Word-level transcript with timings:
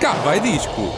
Cá 0.00 0.12
vai 0.24 0.40
disco. 0.40 0.92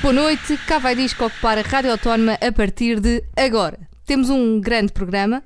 Boa 0.00 0.12
noite, 0.12 0.56
cá 0.66 0.78
vai 0.78 0.94
disco 0.96 1.24
ocupar 1.24 1.56
a 1.58 1.62
Rádio 1.62 1.92
Autónoma 1.92 2.36
a 2.40 2.50
partir 2.52 2.98
de 3.00 3.22
agora. 3.36 3.78
Temos 4.04 4.30
um 4.30 4.60
grande 4.60 4.92
programa. 4.92 5.42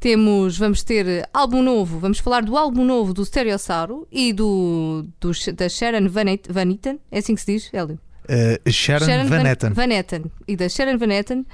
Temos, 0.00 0.56
vamos 0.58 0.82
ter 0.82 1.28
álbum 1.32 1.62
novo, 1.62 1.98
vamos 1.98 2.18
falar 2.20 2.42
do 2.42 2.56
álbum 2.56 2.84
novo 2.86 3.12
do 3.12 3.22
Stereossauro 3.22 4.08
e 4.10 4.32
do, 4.32 5.06
do 5.20 5.30
da 5.54 5.68
Sharon 5.68 6.08
Van, 6.08 6.22
Et- 6.26 6.50
Van 6.50 6.70
Etten, 6.72 6.98
é 7.12 7.18
assim 7.18 7.34
que 7.34 7.42
se 7.42 7.52
diz, 7.52 7.70
Hélio? 7.70 8.00
Uh, 8.24 8.70
Sharon, 8.70 9.26
Van 9.26 9.44
Etten. 9.46 9.72
Van 9.74 9.90
Etten 9.92 10.24
e 10.48 10.56
da 10.56 10.70
Sharon 10.70 10.96
Van 10.96 11.10
Etten. 11.10 11.44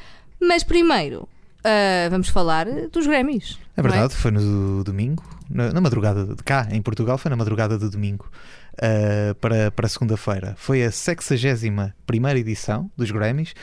Mas 0.40 0.62
primeiro, 0.62 1.28
ah, 1.64 2.08
vamos 2.08 2.28
falar 2.28 2.66
dos 2.92 3.06
Grammys. 3.08 3.58
É 3.76 3.82
verdade, 3.82 4.14
foi 4.14 4.30
no 4.30 4.82
domingo, 4.82 5.22
na, 5.50 5.70
na 5.70 5.80
madrugada 5.82 6.24
de 6.24 6.42
cá, 6.42 6.66
em 6.70 6.80
Portugal, 6.80 7.18
foi 7.18 7.28
na 7.28 7.36
madrugada 7.36 7.76
de 7.78 7.88
domingo 7.90 8.30
uh, 8.74 9.34
para, 9.34 9.70
para 9.70 9.86
segunda-feira. 9.86 10.54
Foi 10.56 10.82
a 10.82 10.90
61 10.90 12.28
edição 12.38 12.90
dos 12.96 13.10
Grammys, 13.10 13.54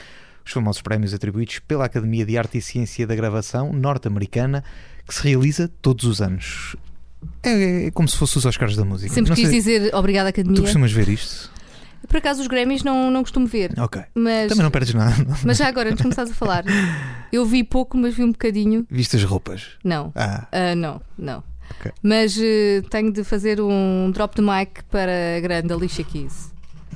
os 0.46 0.52
famosos 0.52 0.84
prémios 0.84 1.16
atribuídos 1.16 1.60
pela 1.60 1.86
Academia 1.86 2.26
de 2.26 2.38
Arte 2.38 2.60
e 2.60 2.62
Ciência 2.62 3.08
da 3.08 3.16
Gravação 3.16 3.74
norte-americana, 3.74 4.64
que 5.08 5.16
se 5.16 5.28
realiza 5.28 5.68
todos 5.82 6.06
os 6.06 6.22
anos. 6.22 6.76
É, 7.42 7.88
é 7.88 7.92
como 7.92 8.08
se 8.08 8.16
fosse 8.16 8.38
os 8.38 8.46
Oscars 8.46 8.76
da 8.76 8.86
música. 8.86 9.14
Sempre 9.14 9.30
Não 9.30 9.36
quis 9.36 9.50
sei, 9.50 9.58
dizer 9.58 9.96
obrigada, 9.96 10.30
Academia. 10.30 10.56
Tu 10.56 10.62
costumas 10.62 10.92
ver 10.92 11.10
isto? 11.10 11.53
Por 12.08 12.18
acaso 12.18 12.42
os 12.42 12.48
Grammys 12.48 12.84
não, 12.84 13.10
não 13.10 13.22
costumo 13.24 13.46
ver. 13.48 13.74
Ok. 13.80 14.02
Mas, 14.14 14.50
Também 14.50 14.64
não 14.64 14.72
perdes 14.72 14.94
nada. 14.94 15.16
mas 15.46 15.58
já 15.58 15.68
agora, 15.68 15.90
antes 15.90 15.98
de 15.98 16.04
começares 16.04 16.32
a 16.32 16.36
falar, 16.36 16.64
eu 17.32 17.46
vi 17.46 17.64
pouco, 17.64 17.98
mas 17.98 18.14
vi 18.14 18.24
um 18.24 18.32
bocadinho. 18.32 18.86
Viste 18.90 19.16
as 19.16 19.24
roupas? 19.24 19.70
Não. 19.84 20.12
Ah, 20.16 20.48
Ah, 20.52 20.76
não, 20.76 21.02
não. 21.18 21.44
Ok. 21.80 21.92
Mas 22.04 22.38
eh, 22.40 22.82
tenho 22.90 23.12
de 23.12 23.24
fazer 23.24 23.60
um 23.62 24.12
drop 24.12 24.36
de 24.36 24.42
mic 24.42 24.84
para 24.92 25.38
a 25.38 25.40
grande 25.40 25.72
Alicia 25.74 26.04
Keys. 26.04 26.52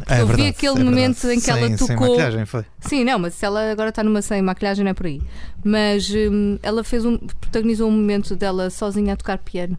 é 0.08 0.22
eu 0.22 0.28
vi 0.28 0.34
verdade, 0.34 0.50
aquele 0.50 0.80
é 0.80 0.84
momento 0.84 1.16
verdade. 1.22 1.40
em 1.40 1.42
que 1.42 1.50
ela 1.50 1.68
Sem- 1.68 1.78
Sem 1.78 1.88
tocou- 1.88 2.08
maquilhagem, 2.10 2.46
foi. 2.46 2.66
Sim, 2.82 3.04
não, 3.06 3.18
mas 3.18 3.34
se 3.34 3.46
ela 3.46 3.72
agora 3.72 3.90
está 3.90 4.04
numa 4.04 4.22
sem 4.22 4.42
maquilhagem 4.42 4.84
não 4.84 4.92
é 4.92 4.94
por 4.94 5.06
aí. 5.08 5.22
Mas 5.64 6.12
hum, 6.14 6.60
ela 6.62 6.84
fez 6.84 7.06
um, 7.06 7.18
protagonizou 7.18 7.88
um 7.88 7.92
momento 7.92 8.36
dela 8.36 8.70
sozinha 8.70 9.14
a 9.14 9.18
tocar 9.18 9.38
piano. 9.40 9.78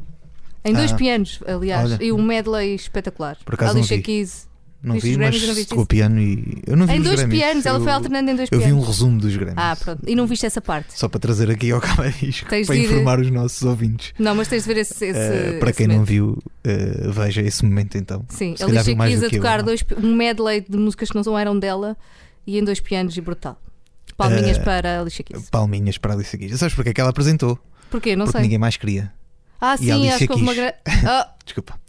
Em 0.64 0.72
dois 0.72 0.90
Ah. 0.92 0.96
pianos, 0.96 1.38
aliás, 1.46 1.92
Olha. 1.92 2.02
e 2.04 2.10
um 2.10 2.20
medley 2.22 2.74
espetacular. 2.74 3.36
Por 3.44 3.54
acaso 3.54 3.76
Alicia 3.76 3.98
vi. 3.98 4.02
Keys. 4.02 4.47
Não 4.80 4.94
Viste 4.94 5.06
vi, 5.08 5.10
os 5.12 5.16
mas 5.18 5.28
Grammys 5.30 5.48
não 5.48 5.54
viste 5.56 5.68
tocou 5.70 5.82
isso? 5.82 5.88
piano 5.88 6.20
e. 6.20 6.62
Eu 6.64 6.76
não 6.76 6.86
vi 6.86 6.92
Em 6.92 6.98
os 6.98 7.04
dois 7.04 7.16
Grammys. 7.18 7.38
pianos, 7.40 7.66
ela 7.66 7.78
eu, 7.78 7.82
foi 7.82 7.92
alternando 7.92 8.30
em 8.30 8.36
dois 8.36 8.48
Eu 8.52 8.58
vi 8.60 8.64
pianos. 8.66 8.84
um 8.84 8.86
resumo 8.86 9.18
dos 9.20 9.36
Grammys. 9.36 9.54
Ah, 9.56 9.76
pronto. 9.76 10.02
E 10.06 10.14
não 10.14 10.24
viste 10.26 10.46
essa 10.46 10.60
parte? 10.60 10.96
Só 10.96 11.08
para 11.08 11.18
trazer 11.18 11.50
aqui 11.50 11.72
ao 11.72 11.80
Cabo 11.80 12.02
Disco, 12.10 12.48
Tens 12.48 12.66
para 12.68 12.76
de 12.76 12.82
ir- 12.82 12.84
informar 12.84 13.18
os 13.18 13.28
nossos 13.28 13.60
ouvintes. 13.62 14.12
Não, 14.18 14.36
mas 14.36 14.46
tens 14.46 14.62
de 14.62 14.72
ver 14.72 14.80
esse. 14.80 15.04
esse 15.04 15.18
Uh, 15.18 15.58
para 15.58 15.70
esse 15.70 15.78
quem 15.78 15.86
não 15.88 15.94
momento. 15.96 16.08
viu, 16.08 16.38
uh, 16.66 17.10
veja 17.12 17.42
esse 17.42 17.64
momento 17.64 17.98
então. 17.98 18.24
Sim, 18.28 18.54
Se 18.56 18.64
calhar 18.64 18.84
viu 18.84 18.96
mais 18.96 19.10
Keys 19.10 19.20
do 19.20 19.26
a 19.26 19.30
que 19.30 19.36
eu, 19.36 19.40
tocar 19.40 19.58
não? 19.58 19.64
dois, 19.64 19.84
um 20.00 20.14
medley 20.14 20.64
de 20.68 20.76
músicas 20.78 21.10
que 21.10 21.16
não 21.20 21.36
eram 21.38 21.58
dela 21.58 21.96
e 22.46 22.56
em 22.56 22.62
dois 22.62 22.78
pianos 22.78 23.16
e 23.16 23.20
brutal. 23.20 23.60
Palminhas 24.16 24.58
Eh, 24.58 24.62
para 24.62 24.98
a 24.98 25.00
Alicia 25.00 25.24
Keys. 25.24 25.50
Palminhas 25.50 25.98
para 25.98 26.12
a 26.12 26.16
Alicia 26.16 26.38
Keys. 26.38 26.56
Sabes 26.58 26.74
porque 26.76 26.90
é 26.90 26.94
que 26.94 27.00
ela 27.00 27.10
apresentou? 27.10 27.58
Porquê? 27.90 28.14
Não 28.14 28.26
Porque 28.26 28.38
sei. 28.38 28.42
ninguém 28.42 28.58
mais 28.58 28.76
queria. 28.76 29.12
Ah, 29.60 29.72
e 29.72 29.74
a 29.74 29.76
sim, 29.78 29.90
Alicia 29.92 30.14
acho 30.14 30.26
que 30.26 30.32
houve 30.32 30.42
uma 30.44 30.52
quis. 30.52 30.60
grande. 30.62 30.76
Ah, 31.04 31.34
Desculpa. 31.44 31.80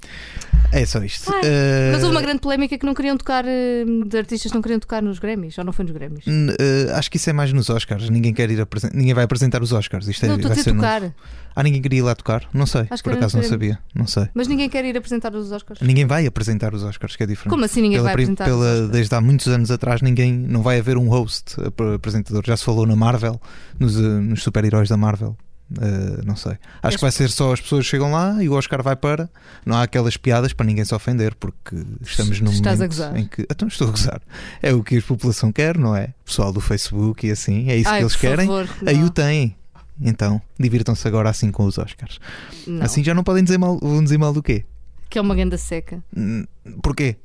É 0.72 0.86
só 0.86 1.04
isto. 1.04 1.32
Ai, 1.34 1.40
Uh, 1.42 1.92
mas 1.94 2.04
houve 2.04 2.16
uma 2.16 2.22
grande 2.22 2.42
polémica 2.42 2.78
que 2.78 2.86
não 2.86 2.94
queriam 2.94 3.18
tocar, 3.18 3.44
eh, 3.48 3.84
de 4.06 4.18
artistas 4.18 4.52
que 4.52 4.56
não 4.56 4.62
queriam 4.62 4.80
tocar 4.80 5.02
nos 5.02 5.18
Grammys, 5.18 5.58
ou 5.58 5.64
não 5.64 5.74
foi 5.74 5.84
nos 5.84 5.94
Grammys? 5.94 6.26
uh, 6.28 6.94
acho 6.96 7.10
que 7.10 7.18
isso 7.18 7.30
é 7.30 7.34
mais 7.34 7.52
nos 7.52 7.70
Oscars. 7.70 8.08
Ninguém 8.10 8.34
quer 8.34 8.52
ir 8.52 8.62
apresen- 8.62 8.92
Ninguém 8.94 9.14
vai 9.16 9.24
apresentar 9.24 9.64
os 9.64 9.72
Oscars. 9.74 10.08
Isto 10.08 10.26
é, 10.26 10.28
não, 10.30 10.38
vai 10.38 10.56
ser 10.56 10.70
novo. 10.74 10.82
tocar, 10.82 11.12
Ah, 11.56 11.64
ninguém 11.64 11.82
queria 11.82 12.00
ir 12.00 12.02
lá 12.04 12.14
tocar? 12.14 12.48
Não 12.54 12.66
sei. 12.68 12.86
Acho 12.90 13.04
Por 13.04 13.14
acaso 13.14 13.36
não 13.38 13.44
sabia. 13.44 13.80
Não 13.96 14.06
sei. 14.06 14.30
mas 14.34 14.48
ninguém 14.48 14.70
quer 14.70 14.86
ir 14.86 14.96
apresentar 14.96 15.34
os 15.36 15.52
Oscars. 15.52 15.82
Ninguém 15.82 16.06
vai 16.06 16.26
apresentar 16.28 16.74
os 16.74 16.84
Oscars, 16.84 17.16
que 17.16 17.24
é 17.24 17.26
diferente. 17.26 17.50
Como 17.50 17.66
assim 17.66 17.82
ninguém 17.82 17.98
pela, 17.98 18.04
vai 18.04 18.14
apresentar 18.14 18.46
pela- 18.46 18.88
desde 18.88 19.16
há 19.16 19.20
muitos 19.22 19.48
anos 19.48 19.72
atrás 19.72 20.02
ninguém 20.02 20.32
não 20.32 20.62
vai 20.62 20.78
haver 20.80 20.98
um 20.98 21.08
host 21.10 21.56
ap- 21.62 21.82
apresentador 21.96 22.44
já 22.46 22.56
se 22.56 22.64
falou 22.64 22.86
na 22.86 22.96
Marvel 22.96 23.42
nos, 23.80 23.96
nos 23.96 24.44
super-heróis 24.44 24.88
da 24.88 24.96
Marvel 24.98 25.36
Eh, 25.78 26.22
não 26.26 26.36
sei 26.36 26.58
acho 26.82 26.98
que 26.98 27.02
vai 27.02 27.12
ser 27.12 27.30
só 27.30 27.54
as 27.54 27.62
pessoas 27.62 27.86
chegam 27.86 28.12
lá 28.12 28.42
e 28.42 28.50
o 28.50 28.54
Oscar 28.54 28.82
vai 28.82 28.96
para 28.96 29.30
não 29.64 29.76
há 29.76 29.84
aquelas 29.84 30.18
piadas 30.18 30.52
para 30.52 30.66
ninguém 30.66 30.84
se 30.84 30.96
ofender 30.96 31.36
porque 31.36 31.76
estamos 32.02 32.42
num 32.42 32.52
Estás 32.52 32.80
momento 32.80 33.18
em 33.18 33.28
que 33.28 33.44
então 33.44 33.68
estou 33.68 33.88
a 33.88 33.92
gozar 33.92 34.22
é 34.64 34.74
o 34.74 34.82
que 34.82 34.98
a 34.98 35.02
população 35.04 35.52
quer 35.52 35.78
não 35.78 35.96
é 35.96 36.16
pessoal 36.26 36.52
do 36.52 36.60
Facebook 36.60 37.28
e 37.28 37.30
assim 37.30 37.70
é 37.70 37.76
isso 37.76 37.88
Ai, 37.88 38.00
que 38.00 38.04
eles 38.04 38.16
querem 38.16 38.48
favor, 38.48 38.68
aí 38.84 38.98
não, 38.98 39.06
o 39.06 39.10
têm 39.12 39.56
então 40.02 40.42
divirtam-se 40.60 41.08
agora 41.08 41.30
assim 41.30 41.52
com 41.52 41.66
os 41.66 41.78
Oscars 41.78 42.20
não. 42.66 42.84
assim 42.84 43.04
já 43.04 43.14
não 43.14 43.24
podem 43.24 43.44
dizer 43.44 43.60
mal 43.60 43.78
vão 43.80 44.04
dizer 44.04 44.18
mal 44.18 44.34
do 44.34 44.42
quê 44.42 44.66
Que 45.08 45.20
é 45.20 45.22
uma 45.22 45.36
ganda 45.36 45.58
seca. 45.58 46.04
Hum, 46.18 46.46
porquê 46.82 47.16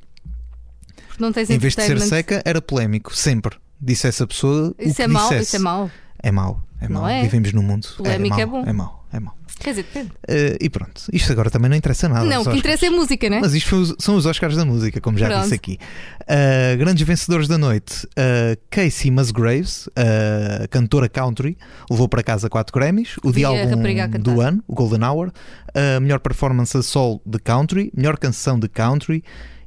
Porque 1.08 1.22
não 1.22 1.32
tens 1.32 1.48
em 1.48 1.58
vez 1.58 1.74
de 1.74 1.82
ser 1.82 2.00
seca, 2.00 2.42
era 2.44 2.60
polémico, 2.60 3.14
sempre. 3.14 3.56
Disse 3.80 4.06
essa 4.08 4.26
pessoa. 4.26 4.74
Isso 4.78 5.00
o 5.00 5.04
é 5.04 5.06
mau, 5.06 5.22
dissesse. 5.28 5.44
isso 5.44 5.56
é 5.56 5.58
mau. 5.58 5.90
É 6.22 6.30
mau, 6.32 6.62
é 6.84 6.88
mau. 6.88 7.08
é? 7.08 7.22
Vivemos 7.22 7.52
num 7.52 7.62
mundo. 7.62 7.86
Polémico 7.96 8.38
é, 8.38 8.42
é 8.42 8.46
bom. 8.46 8.64
É 8.66 8.72
mau, 8.72 9.06
é 9.12 9.20
mau. 9.20 9.34
Quer 9.60 9.70
dizer, 9.70 9.82
depende. 9.84 10.10
Eh, 10.26 10.58
e 10.60 10.68
pronto, 10.68 11.02
isto 11.12 11.30
agora 11.32 11.48
também 11.48 11.70
não 11.70 11.76
interessa 11.76 12.08
nada. 12.08 12.24
não, 12.26 12.42
o 12.42 12.50
que 12.50 12.58
interessa 12.58 12.86
é 12.86 12.88
a 12.88 12.92
música, 12.92 13.30
não 13.30 13.36
é? 13.36 13.40
Mas 13.40 13.54
isto 13.54 13.76
os- 13.76 13.94
são 14.00 14.16
os 14.16 14.26
Oscars 14.26 14.56
da 14.56 14.64
música, 14.64 15.00
como 15.00 15.16
já 15.16 15.28
Pronto. 15.28 15.42
disse 15.42 15.54
aqui. 15.54 15.78
Uh, 16.22 16.76
grandes 16.76 17.06
vencedores 17.06 17.46
da 17.46 17.56
noite: 17.56 18.04
uh, 18.06 18.60
Casey 18.68 19.10
Musgraves, 19.12 19.86
uh, 19.86 20.68
cantora 20.70 21.08
country, 21.08 21.56
levou 21.88 22.08
para 22.08 22.22
casa 22.22 22.50
4 22.50 22.74
Grammys. 22.78 23.16
O 23.22 23.30
de 23.32 23.44
álbum 23.44 23.76
do 24.20 24.40
ano, 24.40 24.62
o 24.66 24.74
Golden 24.74 25.04
Hour. 25.04 25.28
Uh, 25.28 26.00
melhor 26.00 26.18
performance 26.18 26.76
a 26.76 26.82
sol 26.82 27.22
de 27.24 27.38
country. 27.38 27.92
Melhor 27.96 28.18
canção 28.18 28.58
de 28.58 28.68
country. 28.68 29.22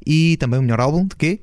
E 0.05 0.37
também 0.37 0.59
o 0.59 0.61
melhor 0.63 0.79
álbum 0.81 1.05
de 1.07 1.15
quê? 1.15 1.41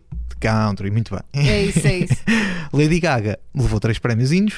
Country, 0.49 0.91
muito 0.91 1.15
bem. 1.15 1.22
É 1.49 1.62
isso, 1.62 1.87
é 1.87 1.99
isso. 1.99 2.16
Lady 2.72 3.00
Gaga 3.00 3.38
levou 3.55 3.81
três 3.81 3.99
prémiozinhos, 3.99 4.55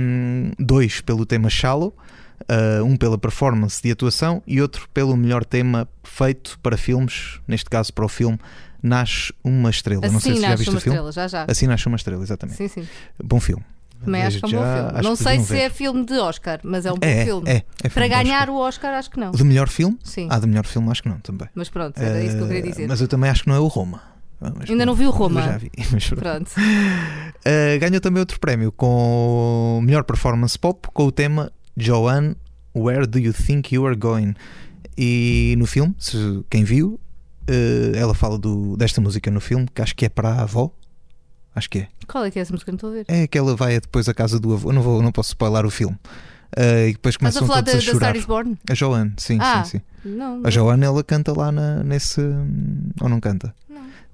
um, 0.00 0.50
dois 0.58 1.00
pelo 1.00 1.24
tema 1.24 1.48
Shallow, 1.48 1.96
uh, 2.42 2.84
um 2.84 2.96
pela 2.96 3.16
performance 3.16 3.82
de 3.82 3.90
atuação 3.90 4.42
e 4.46 4.60
outro 4.60 4.88
pelo 4.92 5.16
melhor 5.16 5.44
tema 5.44 5.88
feito 6.04 6.58
para 6.62 6.76
filmes, 6.76 7.40
neste 7.48 7.70
caso 7.70 7.92
para 7.92 8.04
o 8.04 8.08
filme 8.08 8.38
Nasce 8.82 9.32
uma 9.42 9.70
Estrela. 9.70 10.02
Não 10.08 10.20
sei 10.20 10.32
Assim 10.32 10.34
se 10.36 10.40
já 10.42 10.48
nasce 10.50 10.58
viste 10.58 10.70
uma 10.70 10.78
o 10.78 10.80
filme. 10.80 10.96
estrela, 10.98 11.12
já 11.12 11.26
já. 11.28 11.44
Assim 11.48 11.66
Nasce 11.66 11.86
uma 11.86 11.96
Estrela, 11.96 12.22
exatamente. 12.22 12.56
Sim, 12.56 12.68
sim. 12.68 12.88
Bom 13.22 13.40
filme. 13.40 13.64
Também 14.04 14.22
acho 14.22 14.38
que 14.38 14.44
é 14.44 14.48
um 14.58 14.62
bom 14.62 14.74
filme. 14.92 15.02
Não 15.02 15.16
sei 15.16 15.40
se 15.40 15.52
ver. 15.52 15.58
é 15.62 15.70
filme 15.70 16.04
de 16.06 16.12
Oscar, 16.18 16.60
mas 16.62 16.86
é 16.86 16.92
um 16.92 16.94
bom 16.94 17.04
É, 17.06 17.24
filme. 17.24 17.50
é, 17.50 17.56
é 17.56 17.88
Para 17.88 17.90
filme 17.90 18.08
ganhar 18.08 18.42
Oscar. 18.42 18.54
o 18.54 18.58
Oscar, 18.60 18.94
acho 18.94 19.10
que 19.10 19.18
não. 19.18 19.32
De 19.32 19.42
melhor 19.42 19.68
filme? 19.68 19.98
Sim. 20.04 20.28
Ah, 20.30 20.38
de 20.38 20.46
melhor 20.46 20.64
filme 20.64 20.88
acho 20.90 21.02
que 21.02 21.08
não 21.08 21.18
também. 21.18 21.48
Mas 21.54 21.68
pronto, 21.68 21.98
era 22.00 22.22
isso 22.22 22.36
que 22.36 22.42
eu 22.42 22.46
queria 22.46 22.62
Uh, 22.62 22.68
dizer. 22.70 22.86
Mas 22.88 23.00
eu 23.00 23.08
também 23.08 23.28
acho 23.28 23.42
que 23.42 23.48
não 23.48 23.56
é 23.56 23.58
o 23.58 23.66
Roma. 23.66 24.00
Ah, 24.40 24.52
mas 24.56 24.70
Ainda 24.70 24.86
não 24.86 24.94
pronto, 24.94 24.98
vi 24.98 25.06
o 25.06 25.10
Roma. 25.10 25.42
Já 25.42 25.58
vi, 25.58 25.70
mas 25.92 26.08
pronto. 26.08 26.20
Pronto. 26.20 26.52
Uh, 26.56 27.78
ganhou 27.80 28.00
também 28.00 28.20
outro 28.20 28.38
prémio 28.38 28.70
com 28.72 29.80
melhor 29.82 30.04
performance 30.04 30.58
pop 30.58 30.88
com 30.92 31.04
o 31.06 31.12
tema 31.12 31.52
Joanne, 31.76 32.36
Where 32.74 33.06
Do 33.06 33.18
You 33.18 33.32
Think 33.32 33.74
You 33.74 33.86
Are 33.86 33.96
Going? 33.96 34.34
E 34.96 35.54
no 35.58 35.66
filme, 35.66 35.94
se 35.98 36.16
quem 36.50 36.64
viu, 36.64 37.00
uh, 37.48 37.96
ela 37.96 38.14
fala 38.14 38.38
do, 38.38 38.76
desta 38.76 39.00
música 39.00 39.30
no 39.30 39.40
filme, 39.40 39.66
que 39.72 39.82
acho 39.82 39.94
que 39.94 40.04
é 40.06 40.08
para 40.08 40.28
a 40.30 40.42
avó. 40.42 40.70
Acho 41.54 41.70
que 41.70 41.78
é. 41.80 41.88
Qual 42.06 42.24
é 42.24 42.30
que 42.30 42.38
é 42.38 42.42
essa 42.42 42.52
música? 42.52 42.70
Não 42.70 42.76
estou 42.76 42.90
a 42.90 42.92
ver. 42.92 43.04
É 43.08 43.26
que 43.26 43.36
ela 43.36 43.56
vai 43.56 43.80
depois 43.80 44.08
à 44.08 44.14
casa 44.14 44.38
do 44.38 44.52
avô. 44.54 44.70
Eu 44.70 44.72
não, 44.72 44.82
vou, 44.82 45.02
não 45.02 45.10
posso 45.10 45.30
spoiler 45.30 45.64
o 45.66 45.70
filme. 45.70 45.96
Uh, 46.56 46.88
e 46.88 46.92
depois 46.92 47.14
Estás 47.14 47.36
a 47.36 47.40
começam 47.40 47.46
falar 47.46 47.60
da, 47.60 47.72
todos 47.72 47.84
da 47.84 47.90
a 47.90 47.94
chorar. 47.94 48.06
Star 48.10 48.16
is 48.16 48.24
Born? 48.24 48.58
A 48.70 48.74
Joanne, 48.74 49.12
sim, 49.18 49.38
Ah, 49.40 49.64
sim, 49.64 49.78
sim. 49.78 49.82
Não. 50.16 50.40
A 50.44 50.50
Joanne 50.50 50.84
ela 50.84 51.04
canta 51.04 51.36
lá 51.36 51.52
na, 51.52 51.82
nesse. 51.82 52.20
Ou 53.00 53.08
não 53.08 53.20
canta? 53.20 53.54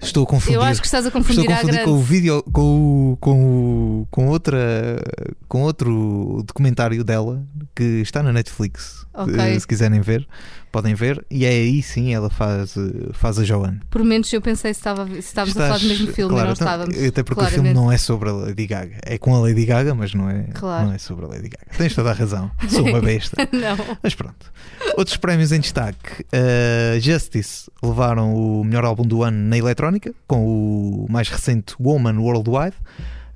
Estou 0.05 0.25
a 0.25 0.27
confundir. 0.27 0.57
Eu 0.57 0.63
acho 0.63 0.81
que 0.81 0.87
estás 0.87 1.05
a 1.05 1.09
Estou 1.09 1.23
confundir 1.23 1.51
a 1.51 1.55
à 1.55 1.57
confundir 1.61 1.75
grande. 1.81 1.91
com 1.91 1.97
o 1.99 2.03
vídeo 2.03 2.43
com, 2.53 3.13
o- 3.13 3.17
com, 3.19 4.01
o- 4.03 4.07
com 4.11 4.27
outra 4.29 5.01
com 5.49 5.63
outro 5.63 6.43
documentário 6.47 7.03
dela 7.05 7.43
que 7.75 7.83
está 8.03 8.23
na 8.23 8.33
Netflix. 8.33 9.07
Ok. 9.15 9.35
Eh, 9.39 9.59
Se 9.59 9.67
quiserem 9.67 10.01
ver, 10.01 10.27
podem 10.75 10.93
ver. 10.93 11.25
E 11.31 11.45
é 11.45 11.51
aí 11.51 11.81
sim 11.85 12.13
ela 12.13 12.29
faz, 12.29 12.75
faz 13.13 13.39
a 13.39 13.45
Joanne. 13.45 13.81
Por 13.89 14.03
menos 14.03 14.33
eu 14.33 14.41
pensei 14.43 14.75
se, 14.75 14.81
estava, 14.81 15.07
se 15.07 15.19
estávamos 15.21 15.57
a 15.57 15.69
falar 15.69 15.79
do 15.79 15.87
mesmo 15.87 16.13
filme 16.13 16.31
claro, 16.35 16.47
e 16.47 16.49
não 16.49 16.53
então, 16.53 16.67
estávamos. 16.67 17.05
Até 17.05 17.23
porque 17.23 17.41
o 17.41 17.45
filme 17.45 17.55
claramente. 17.55 17.75
não 17.77 17.93
é 17.93 17.97
sobre 17.97 18.29
a 18.29 18.33
Lady 18.33 18.67
Gaga. 18.67 18.99
É 19.07 19.17
com 19.17 19.37
a 19.37 19.39
Lady 19.39 19.65
Gaga, 19.65 19.95
mas 19.95 20.13
não 20.15 20.29
é, 20.29 20.49
Claro. 20.53 20.87
não 20.87 20.93
é 20.93 20.99
sobre 20.99 21.27
a 21.27 21.29
Lady 21.29 21.49
Gaga. 21.49 21.79
Tens 21.79 21.95
toda 21.95 22.11
a 22.11 22.13
razão. 22.13 22.51
Sou 22.69 22.85
uma 22.85 22.99
besta. 23.01 23.37
não. 23.53 23.97
Mas 24.03 24.17
pronto. 24.17 24.53
Outros 24.97 25.17
prémios 25.17 25.53
em 25.53 25.61
destaque: 25.61 26.23
uh, 26.25 27.01
Justice 27.01 27.71
levaram 27.81 28.35
o 28.35 28.65
melhor 28.65 28.85
álbum 28.85 29.05
do 29.05 29.23
ano 29.23 29.39
na 29.49 29.57
eletrónica, 29.57 30.13
com 30.27 30.45
o 30.45 31.07
mais 31.09 31.29
recente 31.29 31.77
Woman 31.81 32.19
Worldwide. 32.19 32.75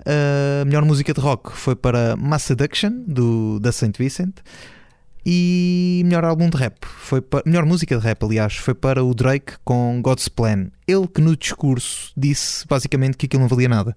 A 0.04 0.64
melhor 0.64 0.84
música 0.84 1.14
de 1.14 1.20
rock 1.20 1.52
foi 1.52 1.76
para 1.76 2.16
Mass 2.16 2.42
Seduction, 2.42 2.90
do, 3.06 3.60
da 3.60 3.70
Saint 3.70 3.96
Vincent. 3.96 4.34
E 5.26 6.02
melhor 6.04 6.24
álbum 6.24 6.48
de 6.48 6.56
rap 6.56 6.76
foi 6.86 7.20
para, 7.20 7.42
melhor 7.44 7.66
música 7.66 7.96
de 7.96 8.02
rap, 8.02 8.24
aliás, 8.24 8.56
foi 8.56 8.74
para 8.74 9.04
o 9.04 9.14
Drake 9.14 9.54
com 9.64 10.00
God's 10.02 10.28
Plan. 10.28 10.68
Ele 10.86 11.06
que 11.06 11.20
no 11.20 11.36
discurso 11.36 12.12
disse 12.16 12.66
basicamente 12.66 13.16
que 13.16 13.26
aquilo 13.26 13.42
não 13.42 13.48
valia 13.48 13.68
nada. 13.68 13.96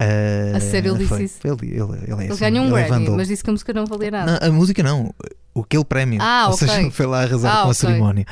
Uh, 0.00 0.56
A 0.56 0.60
sério, 0.60 0.94
ele 0.94 1.04
disse 1.06 1.24
isso? 1.24 1.38
Ele, 1.44 1.72
ele, 1.74 1.80
ele, 1.80 2.12
é 2.12 2.24
Ele 2.24 2.32
assim, 2.32 2.40
ganhou 2.40 2.66
um 2.66 2.76
é 2.76 2.86
Grammy, 2.86 3.10
mas 3.10 3.26
disse 3.28 3.42
que 3.42 3.50
a 3.50 3.52
música 3.52 3.72
não 3.72 3.84
valia 3.84 4.10
nada. 4.10 4.38
Não, 4.40 4.48
a 4.48 4.52
música 4.52 4.82
não, 4.82 5.12
aquele 5.60 5.84
prémio. 5.84 6.20
Ah, 6.22 6.46
Ou 6.48 6.54
ok. 6.54 6.68
seja, 6.68 6.90
foi 6.92 7.06
lá 7.06 7.22
arrasar 7.22 7.56
Ah, 7.56 7.64
com 7.64 7.70
a 7.70 7.74
cerimónia. 7.74 8.26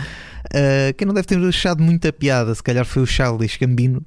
Uh, 0.46 0.94
quem 0.96 1.06
não 1.06 1.14
deve 1.14 1.26
ter 1.26 1.38
achado 1.38 1.82
muita 1.82 2.12
piada, 2.12 2.54
se 2.54 2.62
calhar 2.62 2.84
foi 2.84 3.02
o 3.02 3.06
Charles 3.06 3.56
Gambino, 3.56 4.00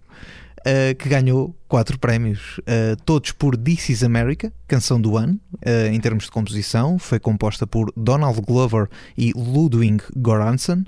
uh, 0.59 0.95
que 0.95 1.09
ganhou 1.09 1.56
quatro 1.67 2.00
prémios, 2.00 2.59
uh, 2.59 2.95
todos 3.06 3.31
por 3.31 3.56
This 3.57 3.89
Is 3.89 4.03
America, 4.03 4.51
canção 4.67 5.00
do 5.00 5.17
ano, 5.17 5.39
uh, 5.56 5.88
em 5.91 6.00
termos 6.00 6.25
de 6.25 6.31
composição. 6.31 6.97
Foi 6.97 7.19
composta 7.19 7.65
por 7.67 7.91
Donald 7.95 8.39
Glover 8.41 8.88
e 9.17 9.31
Ludwig 9.35 10.03
Göransson. 10.15 10.83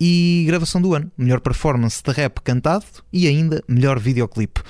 E 0.00 0.42
gravação 0.48 0.82
do 0.82 0.94
ano, 0.94 1.12
melhor 1.16 1.38
performance 1.38 2.02
de 2.02 2.10
rap 2.10 2.40
cantado 2.40 2.84
e 3.12 3.28
ainda 3.28 3.62
melhor 3.68 4.00
videoclipe. 4.00 4.60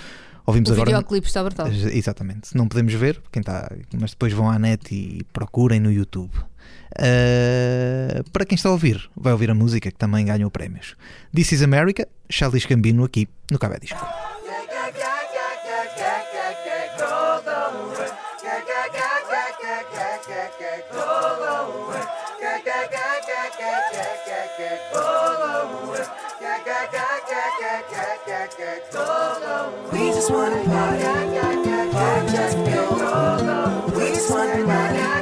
Ouvimos 0.44 0.68
O 0.68 0.72
agora. 0.74 0.90
videoclipe 0.90 1.26
está 1.26 1.42
brutal. 1.42 1.68
Exatamente. 1.68 2.54
Não 2.54 2.68
podemos 2.68 2.92
ver, 2.92 3.18
quem 3.30 3.40
está, 3.40 3.70
mas 3.98 4.10
depois 4.10 4.32
vão 4.32 4.50
à 4.50 4.58
net 4.58 4.94
e 4.94 5.24
procurem 5.32 5.80
no 5.80 5.90
YouTube. 5.90 6.32
Uh, 6.98 8.28
para 8.30 8.44
quem 8.44 8.56
está 8.56 8.68
a 8.68 8.72
ouvir, 8.72 9.08
vai 9.16 9.32
ouvir 9.32 9.50
a 9.50 9.54
música 9.54 9.90
que 9.90 9.96
também 9.96 10.26
ganhou 10.26 10.50
prémios. 10.50 10.96
This 11.34 11.52
is 11.52 11.62
America, 11.62 12.06
Charles 12.28 12.66
Gambino 12.66 13.04
aqui 13.04 13.26
no 13.50 13.58
Cabé 13.58 13.78
Disco. 13.78 14.04
Just 30.22 30.34
wanna 30.34 30.64
party, 30.66 31.02
party 31.90 32.32
just. 32.32 32.56
We 33.96 34.06
just 34.14 34.30
wanna 34.30 34.64
party, 34.64 35.21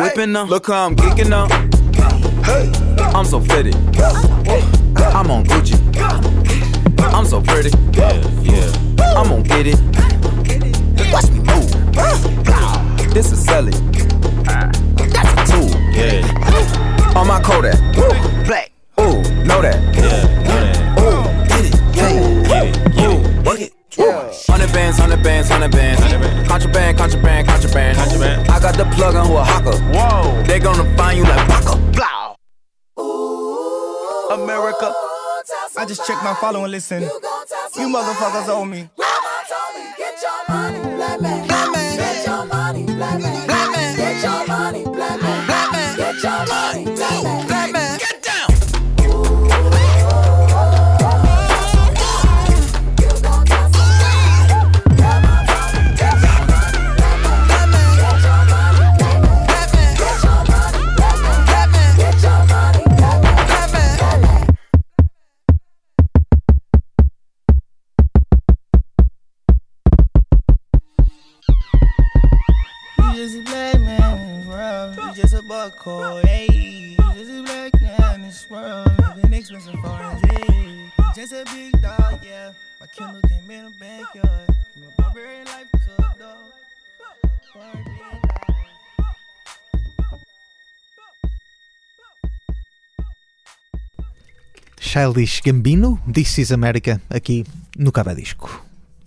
Whipping 0.00 0.32
now. 0.32 0.44
Look 0.44 0.66
how 0.66 0.86
I'm 0.86 0.96
geeking 0.96 1.28
now. 1.28 1.46
I'm 3.14 3.24
so 3.24 3.40
fitted. 3.40 3.74
I'm 4.96 5.30
on 5.30 5.44
Gucci. 5.44 5.76
I'm 7.12 7.26
so 7.26 7.42
pretty. 7.42 7.70
Yeah, 7.92 8.12
yeah. 8.42 8.72
I'm 9.16 9.28
gonna 9.28 9.42
get 9.42 9.66
it. 9.66 9.80
Watch 11.12 11.30
me 11.30 11.40
move. 11.40 11.70
This 13.12 13.32
is 13.32 13.44
selling. 13.44 13.74
That's 14.96 15.32
a 15.34 15.52
tool. 15.52 15.70
Yeah. 15.92 17.16
On 17.16 17.26
my 17.26 17.40
Kodak. 17.42 17.78
Black. 18.46 18.70
Ooh, 19.00 19.22
know 19.44 19.60
that. 19.60 19.80
Yeah. 19.94 21.00
Ooh, 21.00 21.24
get 21.48 21.64
it. 21.66 21.74
Yeah. 21.94 23.04
Ooh, 23.04 23.42
work 23.44 23.60
it. 23.60 23.72
Hundred 24.48 24.72
bands, 24.72 24.98
hundred 24.98 25.22
bands, 25.22 25.48
hundred 25.48 25.72
bands. 25.72 26.00
Contraband, 26.48 26.96
contraband, 26.96 27.48
contraband. 27.48 27.98
I 28.80 28.82
got 28.82 28.90
the 28.90 28.96
plug 28.96 29.14
on 29.14 29.26
who 29.26 29.36
a 29.36 29.44
hawker. 29.44 29.76
Whoa. 29.92 30.42
They 30.44 30.58
gonna 30.58 30.96
find 30.96 31.18
you 31.18 31.24
like 31.24 31.46
Baka. 31.48 31.76
Blah. 31.92 32.34
America. 34.32 34.94
I 35.76 35.84
just 35.86 36.06
checked 36.06 36.24
my 36.24 36.32
follow 36.40 36.62
and 36.62 36.72
listen. 36.72 37.02
You 37.02 37.88
motherfuckers 37.88 38.48
owe 38.48 38.64
me. 38.64 38.88
Get 39.98 40.22
your 40.22 40.48
money, 40.48 40.80
black 40.96 41.20
man. 41.20 41.46
Black 41.46 41.72
man. 41.72 41.96
Get 41.98 42.26
your 42.26 42.46
money, 42.46 42.84
black 42.84 43.20
man. 43.20 43.46
Black 43.46 43.70
man. 43.70 43.96
Get 43.96 44.22
your 44.22 44.46
money, 44.46 44.84
black 44.84 45.20
man. 45.20 45.46
Black 45.46 45.72
man. 45.72 45.96
Get 45.98 46.22
your 46.22 46.46
money, 46.46 46.84
Buckhole. 75.50 76.22
Hey, 76.24 76.46
you 76.52 76.96
just 76.96 77.30
a 77.30 77.42
black 77.42 78.14
in 78.14 78.22
this 78.22 78.46
world. 78.48 78.86
Living 79.16 79.32
expensive 79.34 79.74
foreign 79.82 80.16
hey. 80.28 80.92
Just 81.16 81.32
a 81.32 81.44
big 81.52 81.72
dog, 81.82 82.20
yeah. 82.24 82.52
My 82.80 82.86
Kindle 82.96 83.20
came 83.28 83.50
in 83.50 83.64
a 83.66 83.70
backyard. 83.80 84.46
From 84.46 84.82
a 84.84 85.02
barbarian 85.02 85.46
life 85.46 85.66
to 85.72 85.92
a 85.98 86.14
dog. 86.20 86.38
Barbarian 87.52 88.20
life. 88.28 89.40
Childish 94.78 95.42
Gambino, 95.42 96.00
This 96.06 96.38
is 96.38 96.50
America, 96.52 97.00
aqui 97.10 97.44
no 97.76 97.92
Cabé 97.92 98.14
Disco. 98.14 98.48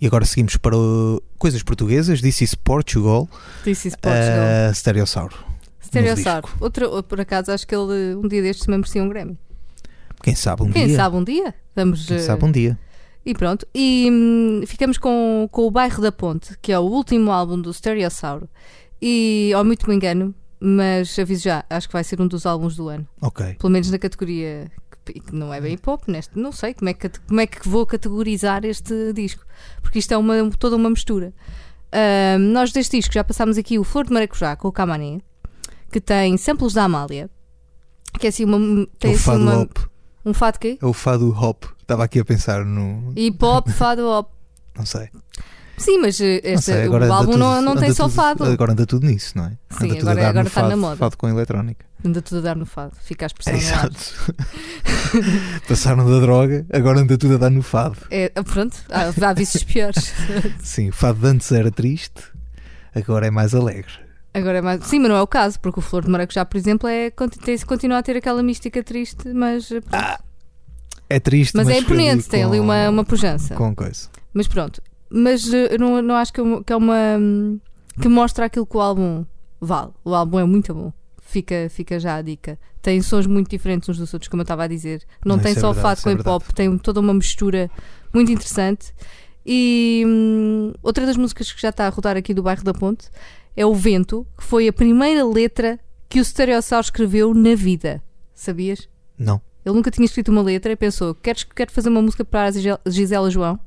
E 0.00 0.06
agora 0.06 0.24
seguimos 0.24 0.56
para 0.56 0.76
o- 0.76 1.22
coisas 1.38 1.62
portuguesas. 1.62 2.20
This 2.20 2.42
is 2.42 2.54
Portugal, 2.54 3.28
This 3.64 3.84
is 3.86 3.96
Portugal. 3.96 4.70
uh, 4.70 4.74
Stereossauro. 4.74 5.53
Stereossauro. 6.00 6.48
Outro, 6.60 7.02
por 7.02 7.20
acaso, 7.20 7.52
acho 7.52 7.66
que 7.66 7.74
ele 7.74 8.14
um 8.14 8.28
dia 8.28 8.42
destes 8.42 8.66
também 8.66 8.78
merecia 8.78 9.02
um 9.02 9.08
Grammy. 9.08 9.38
Quem 10.22 10.34
sabe 10.34 10.62
um 10.62 10.70
Quem 10.70 10.86
dia? 10.86 10.96
sabe 10.96 11.16
um 11.16 11.24
dia? 11.24 11.54
Vamos. 11.76 12.06
Quem 12.06 12.16
eh, 12.16 12.20
sabe 12.20 12.44
um 12.44 12.52
dia. 12.52 12.78
E 13.24 13.34
pronto. 13.34 13.66
E 13.74 14.08
hum, 14.10 14.62
ficamos 14.66 14.98
com, 14.98 15.48
com 15.50 15.62
o 15.62 15.70
Bairro 15.70 16.02
da 16.02 16.12
Ponte, 16.12 16.56
que 16.60 16.72
é 16.72 16.78
o 16.78 16.82
último 16.82 17.30
álbum 17.30 17.60
do 17.60 17.72
Stereossauro. 17.72 18.48
E, 19.00 19.52
ao 19.54 19.64
muito 19.64 19.88
me 19.88 19.94
engano, 19.94 20.34
mas 20.58 21.18
aviso 21.18 21.44
já, 21.44 21.64
acho 21.68 21.88
que 21.88 21.92
vai 21.92 22.04
ser 22.04 22.20
um 22.20 22.26
dos 22.26 22.46
álbuns 22.46 22.76
do 22.76 22.88
ano. 22.88 23.06
Ok. 23.20 23.56
Pelo 23.58 23.70
menos 23.70 23.90
na 23.90 23.98
categoria 23.98 24.70
que 25.04 25.34
não 25.34 25.52
é 25.52 25.60
bem 25.60 25.74
hip 25.74 25.88
hop, 25.88 26.08
neste, 26.08 26.38
não 26.38 26.50
sei 26.50 26.72
como 26.72 26.88
é, 26.88 26.94
que, 26.94 27.10
como 27.26 27.38
é 27.38 27.46
que 27.46 27.68
vou 27.68 27.84
categorizar 27.84 28.64
este 28.64 29.12
disco, 29.12 29.44
porque 29.82 29.98
isto 29.98 30.12
é 30.12 30.16
uma, 30.16 30.50
toda 30.58 30.76
uma 30.76 30.88
mistura. 30.88 31.34
Ah, 31.92 32.38
nós 32.38 32.72
deste 32.72 32.96
disco 32.96 33.14
já 33.14 33.22
passámos 33.22 33.56
aqui 33.56 33.78
o 33.78 33.84
Flor 33.84 34.04
de 34.06 34.12
Maracujá 34.12 34.56
com 34.56 34.66
o 34.66 34.72
Camané, 34.72 35.20
que 35.94 36.00
tem 36.00 36.36
samples 36.36 36.72
da 36.72 36.82
Amália, 36.82 37.30
que 38.18 38.26
é 38.26 38.30
assim 38.30 38.44
uma. 38.44 38.58
Tem 38.98 39.12
o 39.12 39.14
assim 39.14 39.22
fado 39.22 39.42
uma, 39.42 39.58
hop. 39.60 39.76
um 40.26 40.34
fado 40.34 40.58
quê? 40.58 40.76
É 40.82 40.84
o 40.84 40.92
fado 40.92 41.30
hop. 41.30 41.62
Estava 41.80 42.02
aqui 42.02 42.18
a 42.18 42.24
pensar 42.24 42.64
no. 42.64 43.12
Hip 43.14 43.38
hop, 43.44 43.68
fado 43.68 44.04
hop. 44.08 44.28
Não 44.76 44.84
sei. 44.84 45.08
Sim, 45.78 45.98
mas 45.98 46.20
eh, 46.20 46.40
este, 46.42 46.66
sei, 46.66 46.88
o 46.88 47.12
álbum 47.12 47.32
tudo- 47.32 47.38
não, 47.38 47.62
não 47.62 47.76
tem 47.76 47.92
só 47.92 48.04
tudo- 48.04 48.14
fado. 48.14 48.44
Agora 48.44 48.72
anda 48.72 48.84
tudo 48.86 49.06
nisso, 49.06 49.32
não 49.36 49.46
é? 49.46 49.50
Sim, 49.70 49.90
anda 49.92 50.10
agora- 50.10 50.28
agora 50.28 50.46
está 50.48 50.62
na 50.62 50.68
fado, 50.68 50.80
moda. 50.80 50.96
Fado 50.96 51.16
com 51.16 51.28
eletrónica. 51.28 51.84
Anda 52.04 52.22
tudo 52.22 52.38
a 52.38 52.40
dar 52.42 52.56
no 52.56 52.64
fado. 52.66 52.92
Fica 53.02 53.24
a 53.24 53.28
expressão 53.28 53.54
É, 53.54 53.56
exato. 53.56 54.34
Passaram 55.68 56.08
da 56.08 56.20
droga, 56.20 56.66
agora 56.72 57.00
anda 57.00 57.16
tudo 57.18 57.34
a 57.34 57.38
dar 57.38 57.50
no 57.50 57.62
fado. 57.62 57.98
É, 58.10 58.30
ah, 58.34 58.42
pronto, 58.44 58.76
há, 58.90 59.28
há 59.28 59.32
vícios 59.32 59.62
piores. 59.64 60.12
Sim, 60.62 60.88
o 60.90 60.92
fado 60.92 61.18
de 61.20 61.26
antes 61.26 61.50
era 61.52 61.70
triste, 61.72 62.22
agora 62.94 63.26
é 63.26 63.30
mais 63.30 63.54
alegre. 63.54 64.03
Agora 64.34 64.58
é 64.58 64.60
mais. 64.60 64.84
Sim, 64.84 64.98
mas 64.98 65.08
não 65.10 65.16
é 65.16 65.22
o 65.22 65.26
caso, 65.26 65.60
porque 65.60 65.78
o 65.78 65.82
Flor 65.82 66.02
de 66.04 66.10
Maracujá, 66.10 66.44
por 66.44 66.56
exemplo, 66.56 66.88
é, 66.88 67.10
continua 67.66 67.98
a 67.98 68.02
ter 68.02 68.16
aquela 68.16 68.42
mística 68.42 68.82
triste, 68.82 69.32
mas. 69.32 69.70
eh. 69.70 69.80
Ah, 69.92 70.20
É 71.08 71.20
triste, 71.20 71.56
mas 71.56 71.66
mas, 71.68 71.76
é 71.76 71.78
imponente, 71.80 72.28
tem 72.28 72.42
ali 72.42 72.58
uma, 72.58 72.88
uma 72.90 73.04
pujança. 73.04 73.54
Com 73.54 73.74
coisa. 73.74 74.08
Mas 74.32 74.48
pronto. 74.48 74.82
Mas 75.08 75.52
eh, 75.54 75.74
eu 75.74 75.78
não, 75.78 76.02
não 76.02 76.16
acho 76.16 76.32
que 76.32 76.40
é 76.40 76.42
uma- 76.42 76.64
que 76.64 76.72
é 76.72 76.76
hum, 76.76 77.60
que 78.02 78.08
mostra 78.08 78.46
aquilo 78.46 78.66
que 78.66 78.76
o 78.76 78.80
álbum 78.80 79.24
vale. 79.60 79.92
O 80.04 80.12
álbum 80.14 80.40
é 80.40 80.44
muito 80.44 80.74
bom. 80.74 80.92
Fica, 81.22 81.68
fica 81.70 82.00
já 82.00 82.16
a 82.16 82.22
dica. 82.22 82.58
Tem 82.82 83.00
sons 83.00 83.26
muito 83.26 83.48
diferentes 83.48 83.88
uns 83.88 83.98
dos 83.98 84.12
outros, 84.12 84.28
como 84.28 84.40
eu 84.40 84.44
estava 84.44 84.64
a 84.64 84.66
dizer. 84.66 85.02
Não, 85.24 85.36
Não, 85.36 85.42
tem 85.42 85.52
é 85.52 85.54
só 85.54 85.72
verdade, 85.72 85.82
fado 85.82 86.02
com 86.02 86.10
é 86.10 86.12
hip 86.14 86.28
hop, 86.28 86.42
tem 86.54 86.76
toda 86.78 86.98
uma 87.00 87.14
mistura 87.14 87.70
muito 88.12 88.32
interessante. 88.32 88.92
E 89.46 90.02
hum, 90.06 90.72
outra 90.82 91.06
das 91.06 91.16
músicas 91.16 91.52
que 91.52 91.60
já 91.62 91.68
está 91.68 91.86
a 91.86 91.90
rodar 91.90 92.16
aqui 92.16 92.34
do 92.34 92.42
bairro 92.42 92.64
da 92.64 92.72
Ponte 92.74 93.08
é 93.56 93.64
O 93.66 93.74
Vento, 93.74 94.26
que 94.36 94.44
foi 94.44 94.68
a 94.68 94.72
primeira 94.72 95.24
letra 95.24 95.78
que 96.08 96.20
o 96.20 96.24
Stereossauro 96.24 96.84
escreveu 96.84 97.32
na 97.34 97.54
vida. 97.54 98.02
Sabias? 98.34 98.88
Não. 99.18 99.40
Ele 99.64 99.74
nunca 99.74 99.90
tinha 99.90 100.04
escrito 100.04 100.30
uma 100.30 100.42
letra 100.42 100.72
e 100.72 100.76
pensou: 100.76 101.14
quero, 101.14 101.38
quero 101.54 101.72
fazer 101.72 101.88
uma 101.88 102.02
música 102.02 102.24
para 102.24 102.44
a 102.48 102.50
Gisel- 102.50 102.80
Gisela 102.86 103.30
João. 103.30 103.58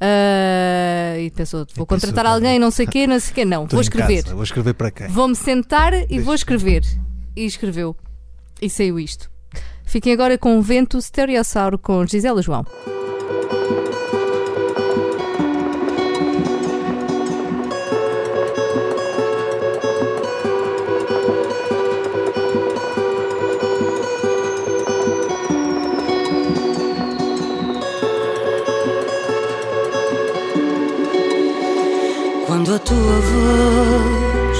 Ah, 0.00 1.18
e 1.18 1.30
pensou: 1.30 1.66
vou 1.74 1.86
contratar 1.86 2.24
tá 2.24 2.30
alguém, 2.30 2.58
não 2.58 2.70
sei 2.70 2.86
o 2.86 2.88
quê, 2.90 3.06
não 3.06 3.18
sei 3.20 3.32
o 3.32 3.34
quê. 3.34 3.44
Não, 3.44 3.66
vou 3.68 3.80
escrever. 3.80 4.22
casa, 4.22 4.34
Vou 4.34 4.44
escrever 4.44 4.74
para 4.74 4.90
quem? 4.90 5.08
Vou-me 5.08 5.36
sentar 5.36 5.92
e 6.10 6.18
vou 6.18 6.34
escrever. 6.34 6.82
E 7.36 7.44
escreveu. 7.44 7.96
E 8.60 8.70
saiu 8.70 8.98
isto. 8.98 9.30
Fiquem 9.84 10.12
agora 10.12 10.38
com 10.38 10.58
o 10.58 10.62
Vento 10.62 11.00
Stereossauro 11.00 11.78
com 11.78 12.06
Gisela 12.06 12.40
João. 12.42 12.64
A 32.74 32.78
tua 32.80 33.20
voz 33.20 34.58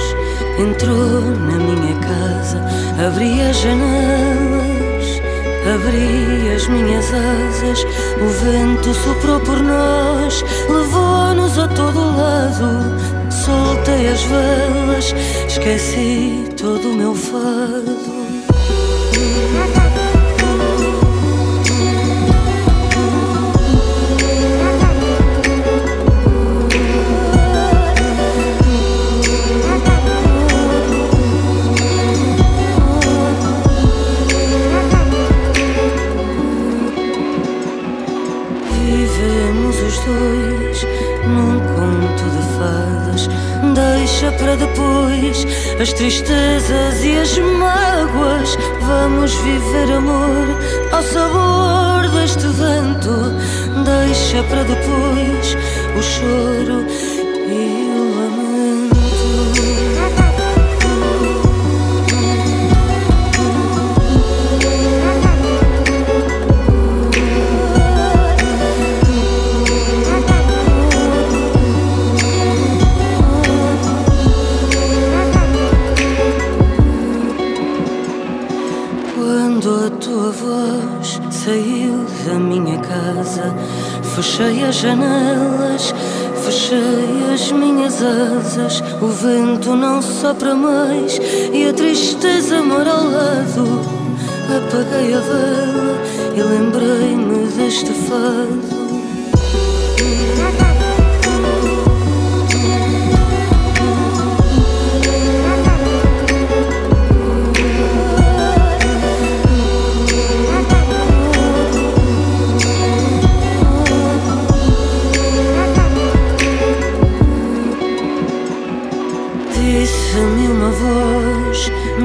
entrou 0.57 1.21
na 1.21 1.57
minha 1.57 1.99
casa, 1.99 2.61
abri 3.05 3.41
as 3.41 3.57
janelas, 3.57 5.21
abri 5.73 6.55
as 6.55 6.65
minhas 6.69 7.05
asas. 7.07 7.83
O 8.21 8.27
vento 8.45 8.93
soprou 8.93 9.39
por 9.41 9.59
nós, 9.59 10.45
levou-nos 10.69 11.59
a 11.59 11.67
todo 11.67 12.15
lado. 12.15 12.95
Soltei 13.29 14.07
as 14.07 14.23
velas, 14.23 15.13
esqueci 15.49 16.45
todo 16.55 16.91
o 16.91 16.95
meu 16.95 17.13
fado. 17.13 18.14
Depois 44.57 45.45
as 45.79 45.93
tristezas 45.93 47.03
e 47.03 47.17
as 47.17 47.37
mágoas. 47.37 48.57
Vamos 48.81 49.33
viver 49.35 49.91
amor 49.93 50.47
ao 50.91 51.03
sabor 51.03 52.09
deste 52.11 52.47
vento. 52.47 53.33
Deixa 53.83 54.43
para 54.43 54.63
depois 54.63 55.57
o 55.97 56.01
choro 56.01 56.85
e 57.47 57.84
as 84.75 84.81
janelas, 84.81 85.93
fechei 86.43 87.33
as 87.33 87.51
minhas 87.51 88.01
asas. 88.03 88.83
O 89.01 89.07
vento 89.07 89.73
não 89.73 90.01
sopra 90.01 90.53
mais 90.53 91.17
e 91.53 91.69
a 91.69 91.73
tristeza 91.73 92.61
mora 92.61 92.91
ao 92.91 93.05
lado. 93.05 93.81
Apaguei 94.57 95.13
a 95.13 95.19
vela 95.19 96.01
e 96.35 96.41
lembrei-me 96.41 97.47
deste 97.55 97.91
fado. 97.91 98.74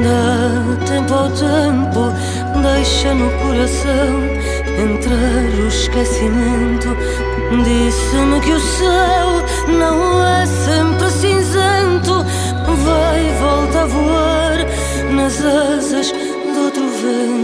Dá 0.02 0.86
tempo 0.86 1.14
ao 1.14 1.30
tempo, 1.30 2.12
deixa 2.62 3.14
no 3.14 3.30
coração 3.42 4.22
entrar 4.78 5.64
o 5.64 5.68
esquecimento. 5.68 6.96
Disse-me 7.64 8.40
que 8.40 8.52
o 8.52 8.60
céu 8.60 9.42
não 9.78 10.24
é 10.24 10.46
sempre 10.46 11.10
cinzento, 11.10 12.24
vai 12.84 13.26
e 13.26 13.32
volta 13.40 13.82
a 13.82 13.86
voar 13.86 14.56
nas 15.12 15.44
asas 15.44 16.12
do 16.12 16.64
outro 16.64 16.88
vento. 16.88 17.39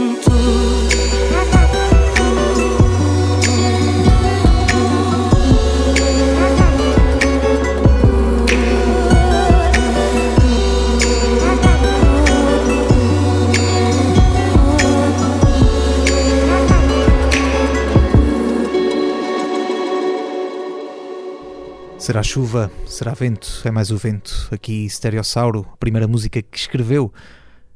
Será 22.07 22.23
chuva? 22.23 22.71
Será 22.87 23.15
vento? 23.15 23.63
É 23.65 23.71
mais 23.73 23.91
o 23.91 23.97
vento. 23.97 24.49
Aqui 24.53 24.89
Stereossauro, 24.89 25.67
a 25.73 25.77
primeira 25.77 26.07
música 26.07 26.41
que 26.41 26.57
escreveu, 26.57 27.13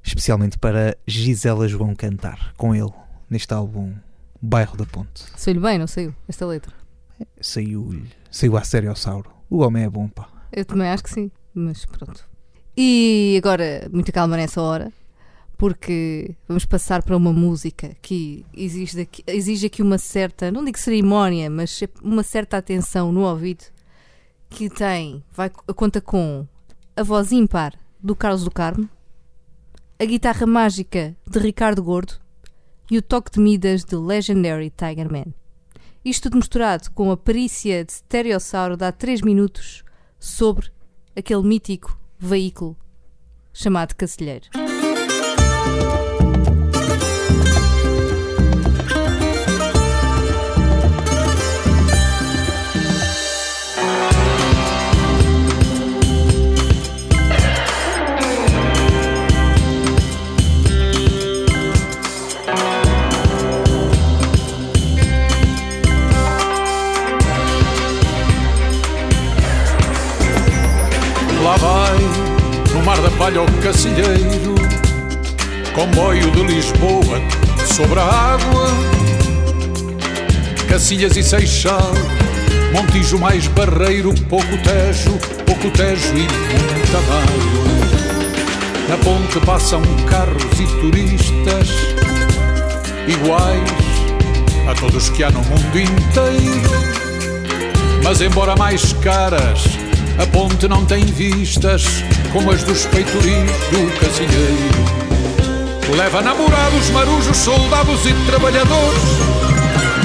especialmente 0.05 0.57
para 0.57 0.97
Gisela 1.05 1.67
João 1.67 1.97
cantar 1.97 2.55
com 2.57 2.73
ele 2.73 2.93
neste 3.29 3.53
álbum 3.53 3.93
Bairro 4.41 4.77
da 4.77 4.87
Ponte. 4.87 5.25
Saiu-lhe 5.37 5.59
bem, 5.59 5.81
não 5.81 5.89
saiu? 5.89 6.15
Esta 6.29 6.47
letra. 6.47 6.73
Saiu, 7.41 8.05
saiu 8.31 8.57
a 8.57 8.63
Stereossauro. 8.63 9.29
O 9.51 9.65
homem 9.65 9.83
é 9.83 9.91
bom, 9.91 10.07
pá. 10.07 10.29
Eu 10.53 10.65
também 10.65 10.87
acho 10.87 11.03
que 11.03 11.11
sim, 11.11 11.29
mas 11.53 11.85
pronto. 11.85 12.25
E 12.77 13.35
agora, 13.37 13.91
muita 13.93 14.13
calma 14.13 14.37
nessa 14.37 14.63
hora, 14.63 14.93
porque 15.59 16.37
vamos 16.47 16.65
passar 16.65 17.03
para 17.03 17.17
uma 17.17 17.33
música 17.33 17.97
que 18.01 18.47
exige 18.55 19.01
aqui, 19.01 19.25
exige 19.27 19.67
aqui 19.67 19.83
uma 19.83 19.99
certa, 19.99 20.53
não 20.53 20.65
digo 20.65 20.79
cerimónia, 20.79 21.51
mas 21.51 21.81
uma 22.01 22.23
certa 22.23 22.59
atenção 22.59 23.11
no 23.11 23.23
ouvido, 23.23 23.65
que 24.51 24.69
tem, 24.69 25.25
vai, 25.31 25.49
conta 25.49 26.01
com 26.01 26.47
a 26.97 27.03
voz 27.03 27.33
ímpar 27.33 27.73
do 27.99 28.15
Carlos 28.15 28.45
do 28.45 28.51
Carmo, 28.51 28.89
a 29.99 30.05
guitarra 30.05 30.47
mágica 30.47 31.17
de 31.27 31.39
Ricardo 31.39 31.83
Gordo 31.83 32.15
e 32.91 32.99
o 32.99 33.03
toque 33.03 33.31
de 33.31 33.41
Midas 33.41 33.85
de 33.85 33.97
Legendary 33.97 34.71
Tiger 34.71 35.11
Man. 35.11 35.33
Isto 36.05 36.25
tudo 36.25 36.39
misturado 36.39 36.91
com 36.91 37.11
a 37.11 37.17
perícia 37.17 37.85
de 37.85 37.93
Stereossauro 37.93 38.77
de 38.77 38.85
há 38.85 38.93
3 38.93 39.23
minutos 39.23 39.85
sobre 40.19 40.71
aquele 41.15 41.43
mítico 41.43 41.99
veículo 42.19 42.77
chamado 43.53 43.95
Cacilheiro. 43.95 44.49
No 73.21 73.27
mar 73.27 73.33
da 73.33 73.43
palha 73.43 73.43
o 73.43 73.47
cacilheiro, 73.63 74.55
comboio 75.75 76.31
de 76.31 76.43
Lisboa 76.43 77.21
sobre 77.77 78.01
a 78.01 78.05
água, 78.05 78.67
Cacilhas 80.69 81.17
e 81.17 81.23
Seixal, 81.23 81.93
Montijo 82.73 83.19
mais 83.19 83.47
Barreiro, 83.49 84.15
pouco 84.29 84.57
Tejo, 84.59 85.19
pouco 85.45 85.71
Tejo 85.71 86.09
e 86.17 86.27
muita 86.73 86.99
água. 86.99 87.61
Na 88.89 88.97
ponte 88.99 89.39
passam 89.45 89.83
carros 90.09 90.59
e 90.59 90.67
turistas 90.81 91.69
iguais 93.07 93.71
a 94.69 94.75
todos 94.75 95.11
que 95.11 95.23
há 95.23 95.31
no 95.31 95.41
mundo 95.41 95.79
inteiro. 95.79 96.71
Mas 98.03 98.21
embora 98.21 98.57
mais 98.57 98.93
caras, 98.95 99.80
a 100.21 100.27
ponte 100.27 100.69
não 100.69 100.85
tem 100.85 101.05
vistas 101.07 102.05
como 102.31 102.51
as 102.51 102.63
dos 102.63 102.85
peitoris 102.87 103.51
do 103.71 103.99
cacilheiro. 103.99 105.01
Leva 105.97 106.21
namorados, 106.21 106.91
marujos, 106.91 107.37
soldados 107.39 108.05
e 108.05 108.13
trabalhadores 108.27 109.03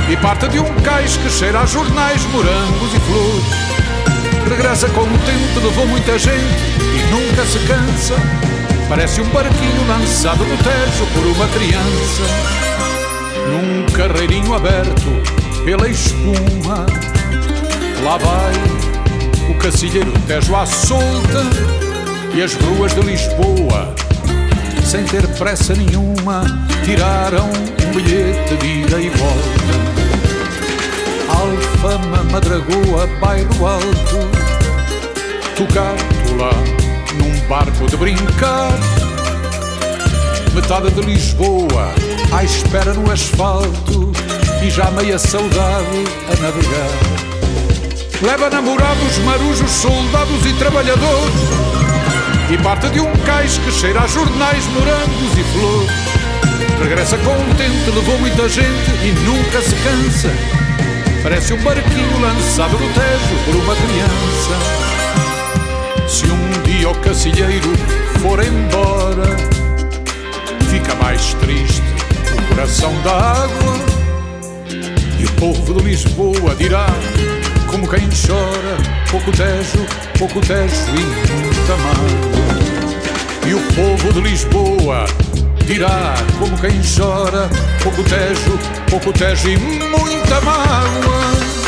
e 0.09 0.15
parte 0.17 0.47
de 0.47 0.59
um 0.59 0.73
cais 0.81 1.17
que 1.17 1.29
cheira 1.29 1.59
a 1.59 1.65
jornais, 1.65 2.23
morangos 2.31 2.93
e 2.93 2.99
flores. 3.01 4.49
Regressa 4.49 4.87
contente, 4.89 5.59
levou 5.61 5.85
muita 5.87 6.17
gente 6.17 6.63
e 6.79 7.11
nunca 7.11 7.45
se 7.45 7.59
cansa. 7.59 8.15
Parece 8.87 9.19
um 9.19 9.29
barquinho 9.29 9.87
lançado 9.87 10.45
no 10.45 10.57
Tejo 10.57 11.05
por 11.13 11.25
uma 11.25 11.47
criança. 11.49 12.23
Num 13.51 13.85
carreirinho 13.91 14.53
aberto 14.53 15.65
pela 15.65 15.89
espuma, 15.89 16.85
lá 18.03 18.17
vai 18.17 18.84
o 19.49 19.55
cacilheiro 19.55 20.11
Tejo 20.27 20.55
à 20.55 20.65
solta 20.65 21.43
e 22.33 22.41
as 22.41 22.53
ruas 22.55 22.93
de 22.93 23.01
Lisboa, 23.01 23.95
sem 24.85 25.05
ter 25.05 25.25
pressa 25.37 25.73
nenhuma, 25.73 26.43
tiraram 26.83 27.45
um 27.47 27.93
bilhete 27.93 28.57
de 28.57 28.67
ida 28.81 28.99
e 28.99 29.09
volta. 29.09 29.95
Alfama, 31.29 32.23
Madragoa, 32.31 33.07
Bairro 33.21 33.65
Alto, 33.65 34.19
tocado 35.55 36.37
lá 36.37 36.51
num 37.17 37.47
barco 37.47 37.87
de 37.87 37.95
brincar. 37.95 38.71
Metade 40.53 40.91
de 40.91 41.01
Lisboa 41.01 41.93
à 42.33 42.43
espera 42.43 42.93
no 42.93 43.09
asfalto 43.11 44.11
e 44.61 44.69
já 44.69 44.91
meia 44.91 45.17
saudade 45.17 46.03
a 46.27 46.41
navegar. 46.41 47.24
Leva 48.21 48.49
namorados, 48.49 49.17
marujos, 49.19 49.71
soldados 49.71 50.45
e 50.45 50.53
trabalhadores. 50.53 51.35
E 52.51 52.57
parte 52.57 52.89
de 52.89 52.99
um 52.99 53.11
cais 53.25 53.57
que 53.57 53.71
cheira 53.71 54.01
a 54.01 54.07
jornais, 54.07 54.65
morangos 54.67 55.37
e 55.37 55.43
flores. 55.43 55.91
Regressa 56.81 57.17
contente, 57.17 57.89
levou 57.93 58.17
muita 58.19 58.47
gente 58.49 58.91
e 59.03 59.11
nunca 59.25 59.61
se 59.61 59.75
cansa. 59.75 60.29
Parece 61.23 61.53
um 61.53 61.61
barquinho 61.63 62.21
lançado 62.21 62.77
no 62.77 62.93
Tejo 62.93 63.35
por 63.45 63.55
uma 63.55 63.75
criança. 63.75 64.85
Se 66.07 66.25
um 66.25 66.61
dia 66.63 66.89
o 66.89 66.95
cacilheiro 66.95 67.73
for 68.21 68.39
embora 68.43 69.35
Fica 70.69 70.93
mais 70.95 71.33
triste 71.35 71.81
o 72.37 72.47
coração 72.49 72.93
da 73.01 73.11
água. 73.11 73.75
E 75.17 75.23
o 75.23 75.31
povo 75.39 75.73
de 75.73 75.83
Lisboa 75.83 76.53
dirá 76.55 76.87
como 77.75 77.89
quem 77.89 78.07
chora, 78.07 78.77
pouco 79.11 79.31
tejo, 79.33 79.85
pouco 80.17 80.39
tejo 80.39 80.91
e 80.91 81.43
muita 81.43 81.75
mágoa. 81.75 82.55
E 83.45 83.53
o 83.53 83.59
povo 83.73 84.13
de 84.13 84.21
Lisboa 84.21 85.03
dirá, 85.65 86.15
como 86.39 86.57
quem 86.57 86.79
chora, 86.81 87.49
pouco 87.83 88.01
tejo, 88.03 88.57
pouco 88.89 89.11
tejo 89.11 89.49
e 89.49 89.57
muita 89.57 90.39
mágoa. 90.39 91.64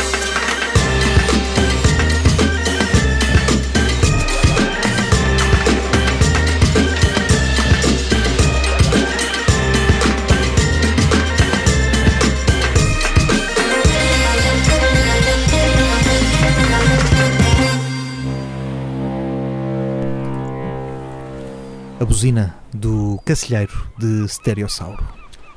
Buzina 22.18 22.52
do 22.74 23.16
Cacilheiro 23.24 23.88
de 23.96 24.26
Stereossauro. 24.26 25.06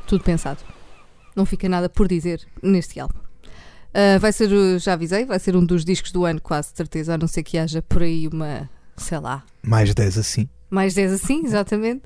Tudo 0.05 0.23
pensado. 0.23 0.59
Não 1.35 1.43
fica 1.43 1.67
nada 1.67 1.89
por 1.89 2.07
dizer 2.07 2.47
neste 2.61 2.99
álbum. 2.99 3.17
Ah, 3.91 4.19
vai 4.19 4.31
ser, 4.31 4.51
uh, 4.51 4.77
já 4.77 4.93
avisei, 4.93 5.25
vai 5.25 5.39
ser 5.39 5.55
um 5.55 5.65
dos 5.65 5.83
discos 5.83 6.11
do 6.11 6.23
ano, 6.23 6.39
quase 6.39 6.69
certeza, 6.75 7.15
a 7.15 7.17
não 7.17 7.27
ser 7.27 7.41
que 7.41 7.57
haja 7.57 7.81
por 7.81 8.03
aí 8.03 8.27
uma, 8.27 8.69
sei 8.95 9.17
lá, 9.17 9.43
Mais 9.63 9.91
10 9.95 10.19
assim. 10.19 10.47
mais 10.69 10.93
10 10.93 11.13
assim, 11.13 11.41
exatamente. 11.49 12.03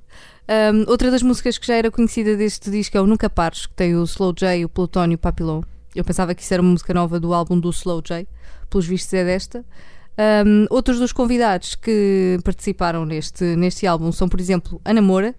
Um, 0.48 0.89
outra 0.89 1.12
das 1.12 1.22
músicas 1.22 1.58
que 1.58 1.68
já 1.68 1.76
era 1.76 1.91
conhecida 1.91 2.38
deste 2.38 2.72
disco 2.72 2.98
é 2.98 3.02
o 3.02 3.06
Nunca 3.06 3.30
Pares, 3.30 3.65
que 3.65 3.74
tem 3.74 3.94
o 3.94 4.04
Slow 4.04 4.32
J, 4.32 4.63
o 4.63 4.70
Plutónio 4.70 5.15
e 5.15 5.18
o 5.18 5.20
Papillon. 5.20 5.63
Eu 5.94 6.06
pensava 6.06 6.34
que 6.34 6.41
isso 6.41 6.54
era 6.54 6.63
uma 6.63 6.72
música 6.72 6.94
nova 6.94 7.20
do 7.20 7.34
álbum 7.34 7.60
do 7.60 7.70
Slow 7.72 8.02
J, 8.02 8.26
pelos 8.70 8.86
vistos 8.86 9.13
é 9.13 9.26
desta. 9.26 9.65
Um, 10.17 10.65
outros 10.69 10.99
dos 10.99 11.12
convidados 11.12 11.75
que 11.75 12.39
participaram 12.43 13.06
neste, 13.06 13.43
neste 13.56 13.86
álbum 13.86 14.12
são, 14.12 14.30
por 14.30 14.39
exemplo, 14.39 14.80
Ana 14.86 15.01
Moura, 15.01 15.36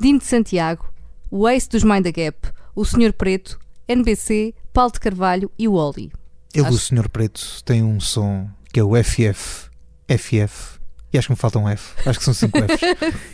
Dino 0.00 0.18
de 0.18 0.24
Santiago, 0.24 0.86
o 1.30 1.46
Ace 1.48 1.68
dos 1.68 1.84
Mind 1.84 2.04
the 2.04 2.12
Gap, 2.12 2.48
o 2.74 2.84
Senhor 2.84 3.12
Preto, 3.12 3.58
NBC, 3.86 4.54
Paulo 4.72 4.92
de 4.92 5.00
Carvalho 5.00 5.50
e 5.58 5.68
o 5.68 5.74
Oli. 5.74 6.10
Ele, 6.54 6.64
o 6.64 6.68
Acho- 6.68 6.78
Senhor 6.78 7.08
Preto, 7.08 7.62
tem 7.64 7.82
um 7.82 8.00
som 8.00 8.48
que 8.72 8.80
é 8.80 8.84
o 8.84 8.92
FF. 8.96 9.68
FF. 10.08 10.78
E 11.12 11.18
acho 11.18 11.28
que 11.28 11.32
me 11.32 11.36
falta 11.38 11.58
um 11.58 11.68
F. 11.68 11.92
Acho 12.08 12.18
que 12.18 12.24
são 12.24 12.34
5 12.34 12.58
Fs. 12.58 12.80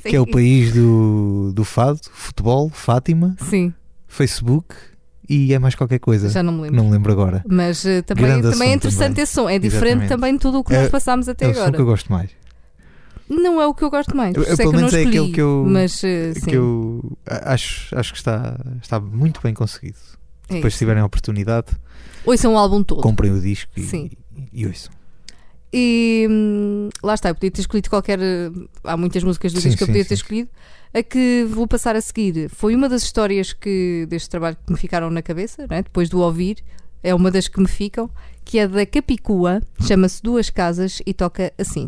que 0.04 0.14
é 0.16 0.20
o 0.20 0.26
país 0.26 0.72
do, 0.74 1.50
do 1.54 1.64
fado, 1.64 2.00
futebol, 2.12 2.68
Fátima, 2.68 3.36
Sim, 3.48 3.72
Facebook 4.06 4.74
e 5.30 5.54
é 5.54 5.58
mais 5.58 5.74
qualquer 5.74 5.98
coisa. 6.00 6.28
já 6.28 6.42
não 6.42 6.52
me 6.52 6.62
lembro. 6.62 6.76
Não 6.76 6.84
me 6.86 6.90
lembro 6.90 7.12
agora. 7.12 7.44
Mas 7.48 7.86
eh, 7.86 8.02
também, 8.02 8.24
Grande 8.24 8.50
também 8.50 8.70
é 8.70 8.74
interessante 8.74 9.08
também. 9.10 9.22
esse 9.22 9.32
som. 9.32 9.48
É 9.48 9.58
diferente 9.58 9.84
Exatamente. 10.04 10.08
também 10.08 10.32
de 10.34 10.38
tudo 10.40 10.58
o 10.58 10.64
que 10.64 10.74
É- 10.74 10.80
nós 10.82 10.90
passámos 10.90 11.28
até 11.28 11.44
é 11.46 11.48
o 11.48 11.54
som 11.54 11.60
agora. 11.60 11.72
que 11.76 11.80
eu 11.80 11.86
gosto 11.86 12.10
mais. 12.12 12.30
Não 13.28 13.62
é 13.62 13.66
o 13.66 13.72
que 13.72 13.84
eu 13.84 13.90
gosto 13.90 14.16
mais. 14.16 14.34
Eu- 14.34 14.42
eu, 14.42 14.50
que 14.50 14.56
pelo 14.56 14.72
menos 14.72 14.92
é 14.92 14.98
escolhi, 15.02 15.18
aquele 15.18 15.32
que 15.32 15.40
eu- 15.40 15.64
Mas 15.68 15.92
sim, 15.92 16.32
Que 16.48 16.56
eu 16.56 17.16
acho, 17.26 17.96
acho 17.96 18.12
que 18.12 18.18
está, 18.18 18.58
está 18.82 18.98
muito 18.98 19.40
bem 19.40 19.54
conseguido. 19.54 19.96
é 20.48 20.54
Depois, 20.54 20.72
se 20.72 20.76
isso. 20.76 20.78
tiverem 20.80 21.00
a 21.00 21.06
oportunidade, 21.06 21.68
Ouçam 22.26 22.54
o 22.54 22.58
álbum 22.58 22.82
todo. 22.82 23.00
comprem 23.00 23.30
o 23.30 23.40
disco 23.40 23.70
e, 23.76 23.82
Sim. 23.82 24.10
e 24.52 24.66
ouçam. 24.66 24.92
E 25.72 26.26
hum, 26.28 26.88
lá 27.02 27.14
está, 27.14 27.28
eu 27.28 27.34
podia 27.34 27.50
ter 27.50 27.60
escolhido 27.60 27.88
qualquer. 27.88 28.18
Hum, 28.18 28.66
há 28.82 28.96
muitas 28.96 29.22
músicas 29.22 29.52
do 29.52 29.60
disco 29.60 29.78
que 29.78 29.84
eu 29.84 29.86
podia 29.86 30.02
sim, 30.02 30.08
ter 30.08 30.16
sim. 30.16 30.22
escolhido. 30.22 30.50
A 30.92 31.02
que 31.04 31.46
vou 31.48 31.68
passar 31.68 31.94
a 31.94 32.00
seguir 32.00 32.50
foi 32.50 32.74
uma 32.74 32.88
das 32.88 33.04
histórias 33.04 33.52
que 33.52 34.06
deste 34.08 34.28
trabalho 34.28 34.56
que 34.66 34.72
me 34.72 34.78
ficaram 34.78 35.08
na 35.08 35.22
cabeça, 35.22 35.64
né? 35.70 35.82
depois 35.82 36.08
do 36.08 36.18
ouvir, 36.18 36.64
é 37.00 37.14
uma 37.14 37.30
das 37.30 37.46
que 37.46 37.60
me 37.60 37.68
ficam, 37.68 38.10
que 38.44 38.58
é 38.58 38.66
da 38.66 38.84
Capicua, 38.84 39.62
chama-se 39.86 40.20
Duas 40.20 40.50
Casas 40.50 41.00
e 41.06 41.14
toca 41.14 41.52
assim. 41.56 41.86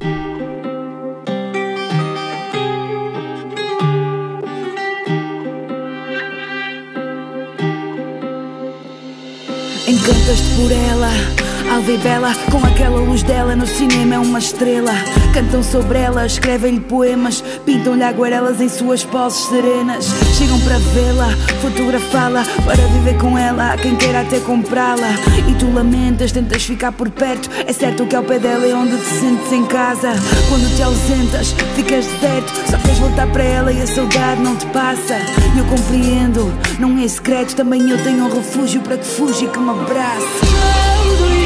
Encantas-te 9.88 10.54
por 10.56 10.70
ela 10.70 11.41
alva 11.72 11.90
e 11.90 11.96
bela, 11.96 12.34
com 12.50 12.58
aquela 12.58 13.00
luz 13.00 13.22
dela 13.22 13.56
no 13.56 13.66
cinema 13.66 14.16
é 14.16 14.18
uma 14.18 14.38
estrela. 14.38 14.92
Cantam 15.32 15.62
sobre 15.62 15.98
ela, 15.98 16.26
escrevem-lhe 16.26 16.80
poemas, 16.80 17.42
pintam-lhe 17.64 18.02
aguarelas 18.02 18.60
em 18.60 18.68
suas 18.68 19.04
poses 19.04 19.46
serenas. 19.46 20.06
Chegam 20.36 20.60
para 20.60 20.76
vê-la, 20.78 21.28
fotografá-la, 21.62 22.44
para 22.66 22.86
viver 22.88 23.16
com 23.16 23.38
ela. 23.38 23.74
Quem 23.78 23.96
queira 23.96 24.20
até 24.20 24.38
comprá-la. 24.40 25.08
E 25.48 25.54
tu 25.54 25.72
lamentas, 25.72 26.30
tentas 26.30 26.62
ficar 26.62 26.92
por 26.92 27.08
perto. 27.08 27.48
É 27.66 27.72
certo 27.72 28.06
que 28.06 28.14
ao 28.14 28.22
pé 28.22 28.38
dela 28.38 28.66
é 28.66 28.74
onde 28.74 28.98
te 28.98 29.06
sentes 29.06 29.50
em 29.50 29.64
casa. 29.64 30.10
Quando 30.50 30.76
te 30.76 30.82
ausentas, 30.82 31.52
ficas 31.74 32.04
deserto, 32.04 32.52
só 32.70 32.76
queres 32.76 32.98
voltar 32.98 33.26
para 33.28 33.44
ela 33.44 33.72
e 33.72 33.80
a 33.80 33.86
saudade 33.86 34.42
não 34.42 34.56
te 34.56 34.66
passa. 34.66 35.16
Eu 35.56 35.64
compreendo, 35.64 36.52
não 36.78 37.02
é 37.02 37.08
secreto, 37.08 37.56
também 37.56 37.88
eu 37.88 38.02
tenho 38.02 38.24
um 38.26 38.34
refúgio 38.34 38.82
para 38.82 38.98
que 38.98 39.06
fuja 39.06 39.46
e 39.46 39.48
que 39.48 39.58
me 39.58 39.70
abrace. 39.70 41.41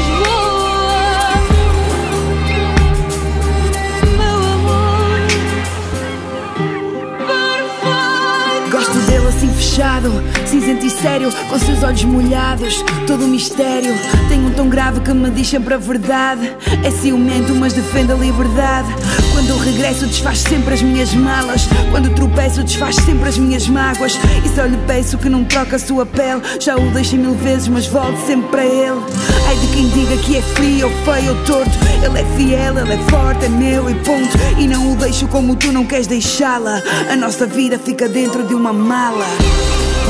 Gosto 8.77 8.99
dele 9.07 9.27
assim 9.27 9.51
fechado, 9.51 10.11
cinzento 10.45 10.85
e 10.85 10.91
sério, 10.91 11.31
com 11.49 11.57
seus 11.57 11.81
olhos 11.81 12.03
molhados, 12.03 12.85
todo 13.07 13.25
um 13.25 13.27
mistério. 13.27 13.91
Tem 14.29 14.39
tom 14.67 14.69
grave 14.69 14.99
que 15.01 15.13
me 15.13 15.29
diz 15.31 15.47
sempre 15.47 15.73
a 15.73 15.77
verdade. 15.77 16.55
É 16.83 16.91
ciumento, 16.91 17.53
mas 17.55 17.73
defende 17.73 18.11
a 18.11 18.15
liberdade. 18.15 18.87
Quando 19.31 19.49
eu 19.49 19.57
regresso, 19.57 20.05
desfaz 20.05 20.39
sempre 20.39 20.73
as 20.73 20.81
minhas 20.81 21.13
malas. 21.13 21.67
Quando 21.89 22.13
tropeço, 22.13 22.63
desfaz 22.63 22.95
sempre 22.95 23.29
as 23.29 23.37
minhas 23.37 23.67
mágoas. 23.67 24.19
E 24.45 24.55
só 24.55 24.63
lhe 24.63 24.77
peço 24.85 25.17
que 25.17 25.29
não 25.29 25.43
troque 25.43 25.75
a 25.75 25.79
sua 25.79 26.05
pele. 26.05 26.41
Já 26.59 26.75
o 26.75 26.91
deixei 26.91 27.17
mil 27.17 27.33
vezes, 27.33 27.67
mas 27.67 27.87
volto 27.87 28.17
sempre 28.25 28.49
para 28.49 28.65
ele. 28.65 29.01
Ai 29.47 29.55
de 29.55 29.67
quem 29.67 29.89
diga 29.89 30.17
que 30.17 30.37
é 30.37 30.41
frio, 30.41 30.87
ou 30.87 31.13
feio 31.13 31.29
ou 31.35 31.43
torto. 31.45 31.71
Ele 32.03 32.19
é 32.19 32.25
fiel, 32.37 32.77
ele 32.77 32.93
é 32.93 33.09
forte, 33.09 33.45
é 33.45 33.49
meu 33.49 33.89
e 33.89 33.95
ponto. 33.95 34.37
E 34.57 34.67
não 34.67 34.93
o 34.93 34.95
deixo 34.95 35.27
como 35.27 35.55
tu 35.55 35.71
não 35.71 35.85
queres 35.85 36.07
deixá-la. 36.07 36.81
A 37.11 37.15
nossa 37.15 37.45
vida 37.45 37.79
fica 37.79 38.07
dentro 38.07 38.43
de 38.45 38.53
uma 38.53 38.73
mala. 38.73 39.25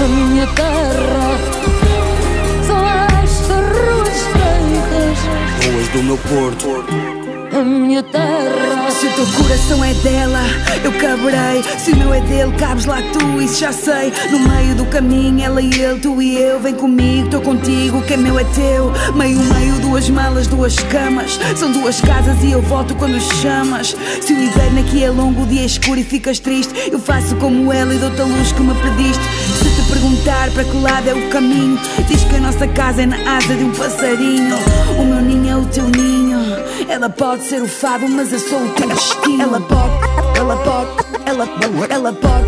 A 0.04 0.08
minha 0.08 0.48
terra 0.48 1.77
do 5.98 6.04
meu 6.04 6.18
Porto. 6.18 6.68
A 7.58 7.64
minha 7.64 8.04
terra 8.04 8.92
Se 8.92 9.08
o 9.08 9.14
teu 9.14 9.26
coração 9.26 9.84
é 9.84 9.94
dela, 9.96 10.42
eu 10.84 10.92
caberei. 10.94 11.64
Se 11.80 11.92
o 11.92 11.96
meu 11.96 12.14
é 12.14 12.22
dele, 12.22 12.52
cabes 12.56 12.86
lá 12.86 12.98
tu, 13.02 13.42
isso 13.42 13.62
já 13.62 13.72
sei. 13.72 14.14
No 14.30 14.40
meio 14.40 14.76
do 14.76 14.86
caminho, 14.86 15.44
ela 15.44 15.60
e 15.60 15.74
ele, 15.74 16.00
tu 16.00 16.22
e 16.22 16.38
eu. 16.38 16.60
Vem 16.60 16.76
comigo, 16.76 17.26
estou 17.26 17.42
contigo, 17.42 17.98
o 17.98 18.02
que 18.04 18.14
é 18.14 18.18
meu 18.18 18.38
é 18.38 18.44
teu. 18.44 18.92
Meio, 19.16 19.40
meio, 19.40 19.74
duas 19.82 20.08
malas, 20.10 20.46
duas 20.46 20.76
camas. 20.76 21.40
São 21.56 21.72
duas 21.72 22.00
casas 22.00 22.44
e 22.44 22.52
eu 22.52 22.62
volto 22.62 22.94
quando 22.96 23.20
chamas. 23.42 23.96
Se 24.22 24.34
o 24.34 24.40
inverno 24.40 24.80
aqui 24.82 25.04
é 25.04 25.10
longo, 25.10 25.44
o 25.44 25.46
dia 25.48 25.62
é 25.62 25.66
escuro 25.66 26.00
e 26.00 26.04
ficas 26.04 26.38
triste, 26.38 26.92
eu 26.92 27.00
faço 27.00 27.36
como 27.38 27.74
ela 27.74 27.94
e 27.94 27.98
dou-te 27.98 28.22
a 28.22 28.26
luz 28.26 28.52
que 28.52 28.62
me 28.62 28.76
pediste. 28.76 29.67
Perguntar 29.90 30.52
para 30.52 30.64
que 30.64 30.78
lado 30.78 31.10
é 31.10 31.14
o 31.14 31.30
caminho, 31.30 31.80
diz 32.08 32.24
que 32.24 32.36
a 32.36 32.40
nossa 32.40 32.68
casa 32.68 33.04
é 33.04 33.06
na 33.06 33.38
asa 33.38 33.56
de 33.56 33.64
um 33.64 33.72
passarinho. 33.72 34.56
O 35.00 35.06
meu 35.06 35.22
ninho 35.22 35.50
é 35.50 35.56
o 35.56 35.66
teu 35.66 35.86
ninho. 35.86 36.40
Ela 36.90 37.10
pode 37.10 37.44
ser 37.46 37.62
o 37.62 37.68
fado, 37.68 38.08
mas 38.08 38.32
eu 38.34 38.40
sou 38.40 38.64
o 38.64 38.70
teu 38.70 38.88
destino. 38.88 39.44
Ela 39.44 39.62
pode, 39.62 40.38
ela 40.38 40.58
pode, 40.58 41.07
ela, 41.28 41.46
ela 41.90 42.14
pode, 42.14 42.46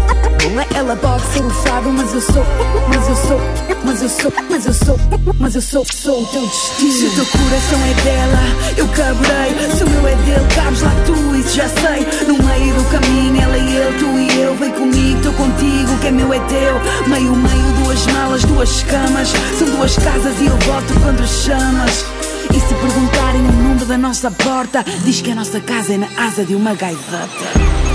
ela 0.74 0.96
pode 0.96 1.22
ser 1.34 1.44
o 1.44 1.50
fado, 1.50 1.90
mas 1.92 2.14
eu 2.14 2.22
sou, 2.22 2.46
mas 2.88 3.10
eu 3.10 3.16
sou, 3.16 3.42
mas 3.84 4.02
eu 4.02 4.10
sou, 4.10 4.34
mas 4.50 4.66
eu 4.66 4.74
sou, 4.74 5.00
mas 5.38 5.56
eu 5.56 5.62
sou, 5.62 5.86
sou 5.86 6.24
o 6.24 6.26
teu 6.28 6.42
destino. 6.42 6.92
Se 6.94 7.06
o 7.08 7.12
teu 7.12 7.26
coração 7.26 7.80
é 7.84 7.94
dela, 8.06 8.78
eu 8.78 8.88
caberei. 8.88 9.76
Se 9.76 9.84
o 9.84 9.90
meu 9.90 10.08
é 10.08 10.16
dele, 10.16 10.48
cabes 10.56 10.82
lá 10.82 10.92
tu, 11.06 11.36
isso 11.36 11.58
já 11.58 11.68
sei. 11.68 12.08
No 12.26 12.42
meio 12.42 12.74
do 12.74 12.84
caminho, 12.86 13.42
ela 13.42 13.58
e 13.58 13.76
ele, 13.76 14.00
tu 14.00 14.18
e 14.18 14.42
eu. 14.42 14.56
Vem 14.56 14.72
comigo, 14.72 15.18
estou 15.18 15.34
contigo, 15.34 15.98
que 16.00 16.08
é 16.08 16.12
meu 16.12 16.34
é 16.34 16.40
teu. 16.40 17.10
Meio, 17.10 17.36
meio, 17.36 17.84
duas 17.84 18.08
malas, 18.08 18.44
duas 18.46 18.84
camas. 18.84 19.34
São 19.58 19.70
duas 19.72 19.98
casas 19.98 20.40
e 20.40 20.46
eu 20.46 20.58
volto 20.58 20.94
quando 21.02 21.28
chamas. 21.28 22.06
E 22.50 22.60
se 22.62 22.74
perguntarem 22.76 23.42
o 23.42 23.52
número 23.52 23.86
da 23.86 23.98
nossa 23.98 24.32
porta, 24.32 24.86
diz 25.04 25.22
que 25.22 25.32
a 25.32 25.36
nossa 25.36 25.60
casa 25.60 25.96
é 25.96 25.98
na 25.98 26.08
asa 26.18 26.46
de 26.46 26.56
uma 26.56 26.74
gaivota. 26.74 27.89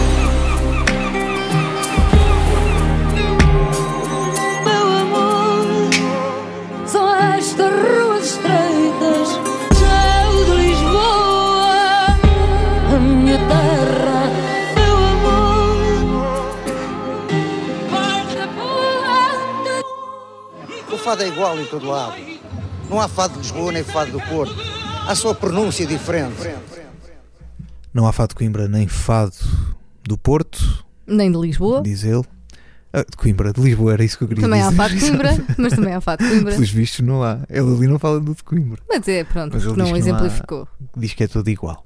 Fado 21.05 21.23
é 21.23 21.29
igual 21.29 21.59
em 21.61 21.67
todo 21.67 21.87
lado. 21.87 22.15
Não 22.89 23.01
há 23.01 23.09
fado 23.09 23.35
de 23.35 23.41
Lisboa 23.41 23.73
nem 23.73 23.83
fado 23.85 24.13
do 24.13 24.21
Porto. 24.23 24.55
Há 25.07 25.15
só 25.15 25.35
pronúncia 25.35 25.87
diferente. 25.87 26.37
Não 27.93 28.07
há 28.07 28.13
fado 28.13 28.31
de 28.31 28.35
Coimbra 28.37 28.67
nem 28.69 28.89
fado 28.89 29.35
do 30.03 30.19
Porto, 30.19 30.85
Nem 31.07 31.31
de 31.31 31.39
Lisboa. 31.39 31.83
diz 31.83 32.05
ele. 32.05 32.23
Ah, 32.93 33.05
de 33.09 33.17
Coimbra, 33.17 33.53
de 33.53 33.61
Lisboa, 33.61 33.93
era 33.93 34.05
isso 34.05 34.17
que 34.17 34.25
eu 34.25 34.29
queria 34.29 34.43
Também 34.43 34.61
há 34.63 34.67
dizer. 34.71 34.77
fado 34.77 34.95
de 34.95 35.01
Coimbra, 35.01 35.45
mas 35.59 35.73
também 35.73 35.95
há 35.95 36.01
fado 36.01 36.25
de 36.25 36.31
Coimbra. 36.31 36.53
Pelos 36.55 36.71
vistos, 36.71 37.01
não 37.07 37.23
há. 37.23 37.41
Ele 37.49 37.75
ali 37.75 37.87
não 37.89 37.99
fala 37.99 38.21
do 38.21 38.35
de 38.35 38.43
Coimbra. 38.45 38.81
Mas 38.89 39.07
é, 39.09 39.25
pronto, 39.25 39.53
Mas 39.55 39.65
porque 39.65 39.79
não 39.79 39.87
que 39.87 39.91
não 39.91 39.97
há- 39.97 39.99
exemplificou. 39.99 40.69
Diz 40.97 41.13
que 41.15 41.25
é 41.25 41.27
tudo 41.29 41.49
igual. 41.51 41.85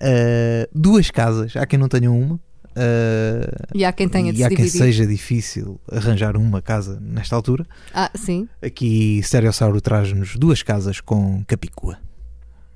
Ah, 0.00 0.68
duas 0.74 1.10
casas, 1.10 1.56
há 1.56 1.64
quem 1.66 1.78
não 1.78 1.88
tenha 1.88 2.10
uma. 2.10 2.38
Ah, 2.76 3.68
E 3.74 3.84
há 3.84 3.92
quem 3.92 4.08
tenha 4.08 4.32
de 4.32 4.38
e 4.38 4.38
se 4.38 4.44
há 4.44 4.48
quem 4.48 4.56
dividir. 4.58 4.78
seja 4.78 5.06
difícil 5.06 5.80
arranjar 5.90 6.36
uma 6.36 6.60
casa 6.62 6.98
nesta 7.00 7.34
altura. 7.36 7.66
Ah, 7.94 8.10
sim, 8.14 8.48
Aqui 8.62 9.20
Stereossauro 9.22 9.80
traz-nos 9.80 10.36
duas 10.36 10.62
casas 10.62 11.00
com 11.00 11.44
Capicua. 11.44 11.98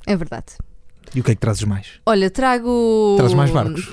é 0.06 0.16
verdade. 0.16 0.54
E 1.14 1.20
o 1.20 1.22
que 1.24 1.30
é 1.30 1.34
que 1.34 1.40
trazes 1.40 1.62
mais? 1.62 2.00
Olha, 2.04 2.28
trago. 2.28 3.14
Traz 3.16 3.32
mais 3.34 3.50
barcos. 3.50 3.88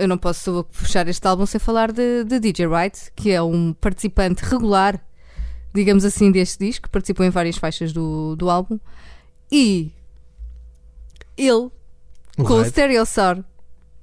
Eu 0.00 0.08
não 0.08 0.18
posso 0.18 0.64
puxar 0.72 1.06
este 1.06 1.24
álbum 1.28 1.46
sem 1.46 1.60
falar 1.60 1.92
de, 1.92 2.24
de 2.24 2.40
DJ 2.40 2.66
Wright, 2.66 3.12
que 3.14 3.30
é 3.30 3.40
um 3.40 3.72
participante 3.74 4.42
regular, 4.44 4.98
digamos 5.72 6.04
assim, 6.04 6.32
deste 6.32 6.58
disco, 6.66 6.90
participou 6.90 7.24
em 7.24 7.30
várias 7.30 7.56
faixas 7.58 7.92
do, 7.92 8.34
do 8.34 8.50
álbum. 8.50 8.80
E 9.52 9.92
ele, 11.36 11.70
O 12.38 12.44
com 12.44 12.54
o 12.54 12.56
Raid? 12.56 12.68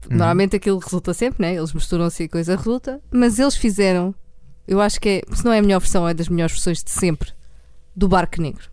Uhum. 0.09 0.17
normalmente 0.17 0.55
aquilo 0.55 0.79
resulta 0.79 1.13
sempre, 1.13 1.41
né? 1.45 1.55
Eles 1.55 1.73
misturam-se 1.73 2.23
e 2.23 2.25
a 2.25 2.29
coisa 2.29 2.55
resulta, 2.55 2.99
mas 3.11 3.37
eles 3.39 3.55
fizeram, 3.55 4.13
eu 4.67 4.81
acho 4.81 4.99
que 4.99 5.09
é, 5.29 5.35
se 5.35 5.45
não 5.45 5.53
é 5.53 5.59
a 5.59 5.61
melhor 5.61 5.79
versão, 5.79 6.07
é 6.07 6.13
das 6.13 6.27
melhores 6.27 6.53
versões 6.53 6.83
de 6.83 6.91
sempre, 6.91 7.31
do 7.95 8.07
Barco 8.07 8.41
Negro. 8.41 8.69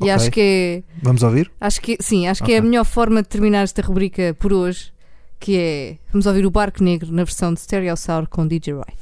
E 0.00 0.04
Ok. 0.04 0.10
acho 0.12 0.30
que 0.30 0.40
é. 0.40 0.82
Vamos 1.02 1.22
ouvir? 1.22 1.50
Acho 1.60 1.80
que 1.80 1.96
sim, 2.00 2.26
acho 2.26 2.42
que 2.44 2.52
é 2.52 2.58
a 2.58 2.62
melhor 2.62 2.84
forma 2.84 3.22
de 3.22 3.28
terminar 3.28 3.62
esta 3.62 3.82
rubrica 3.82 4.34
por 4.38 4.52
hoje, 4.52 4.92
que 5.38 5.56
é 5.56 5.96
vamos 6.12 6.26
ouvir 6.26 6.44
o 6.46 6.50
Barco 6.50 6.82
Negro 6.82 7.12
na 7.12 7.24
versão 7.24 7.52
de 7.54 7.60
Stereosaur 7.60 8.28
com 8.28 8.46
DJ 8.46 8.74
Wright. 8.74 8.98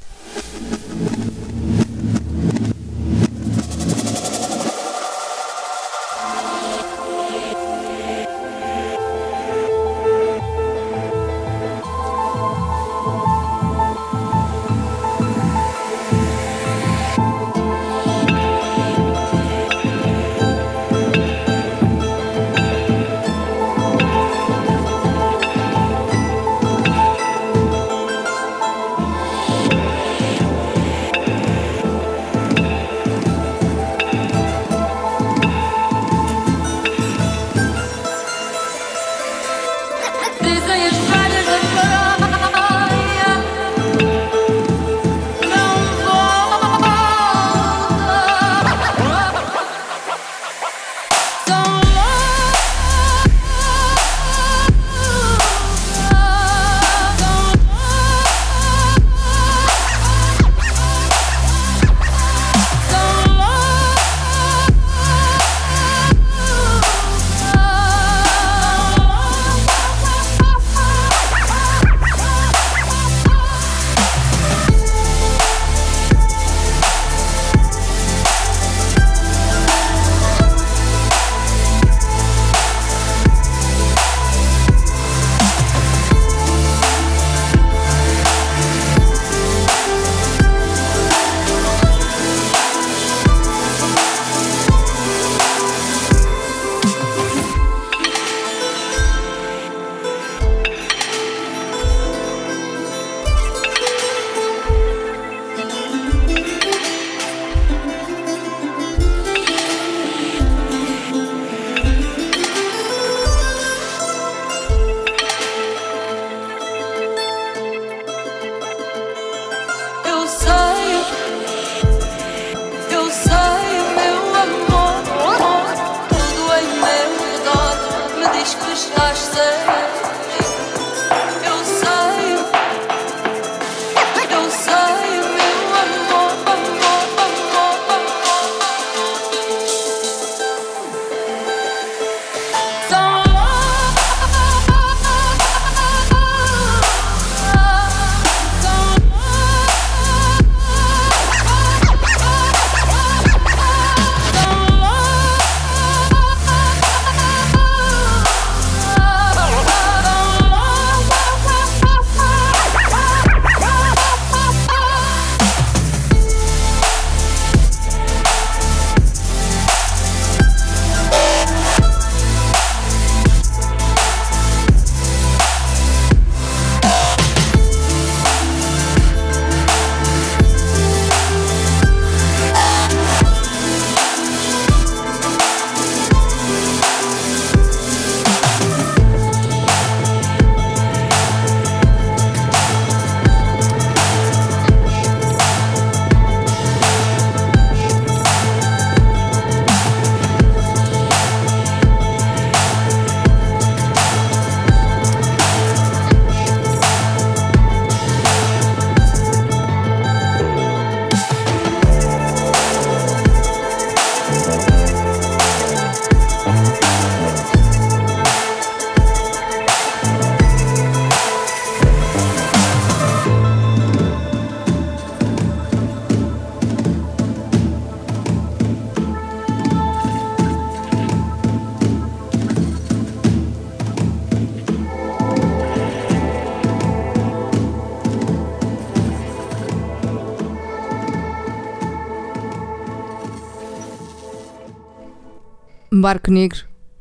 Barco 246.01 246.31
Negro, 246.31 246.59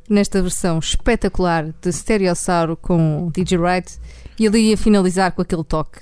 nesta 0.08 0.40
versão 0.42 0.78
espetacular 0.78 1.72
de 1.80 1.92
Stereossauro 1.92 2.76
com 2.76 3.30
DJ 3.32 3.58
Wright 3.58 3.98
e 4.38 4.46
ali 4.46 4.72
a 4.72 4.76
finalizar 4.76 5.32
com 5.32 5.42
aquele 5.42 5.64
toque. 5.64 6.00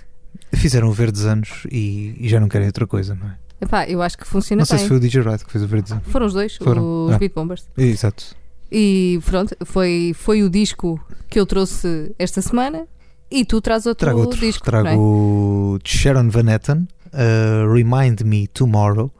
Fizeram 0.54 0.88
o 0.88 0.92
Verdes 0.92 1.24
Anos 1.24 1.66
e, 1.70 2.14
e 2.18 2.28
já 2.28 2.40
não 2.40 2.48
querem 2.48 2.66
outra 2.66 2.86
coisa, 2.86 3.14
não 3.14 3.28
é? 3.28 3.36
Epá, 3.60 3.86
eu 3.88 4.00
acho 4.00 4.16
que 4.16 4.24
funciona 4.26 4.60
Não 4.60 4.66
sei 4.66 4.76
bem. 4.76 4.84
se 4.84 4.88
foi 4.88 4.96
o 4.96 5.00
DJ 5.00 5.20
Wright 5.22 5.44
que 5.44 5.50
fez 5.50 5.64
o 5.64 5.66
Verdes 5.66 5.92
Anos. 5.92 6.04
Foram 6.08 6.26
os 6.26 6.32
dois, 6.32 6.56
Foram. 6.56 7.06
os 7.06 7.12
Ah. 7.14 7.18
Beat 7.18 7.34
Bombers. 7.34 7.66
Exato. 7.76 8.36
E 8.70 9.18
pronto, 9.24 9.56
foi, 9.64 10.12
foi 10.14 10.42
o 10.42 10.50
disco 10.50 11.00
que 11.28 11.40
eu 11.40 11.44
trouxe 11.46 12.14
esta 12.18 12.40
semana 12.40 12.86
e 13.30 13.44
tu 13.44 13.60
traz 13.60 13.84
outro, 13.86 14.06
Trago 14.06 14.20
outro. 14.20 14.38
disco. 14.38 14.62
é? 14.66 14.70
Trago 14.70 15.00
o 15.00 15.78
de 15.82 15.90
Sharon 15.90 16.28
Van 16.30 16.50
Etten, 16.52 16.88
uh, 17.12 17.72
Remind 17.72 18.20
Me 18.22 18.46
Tomorrow. 18.46 19.10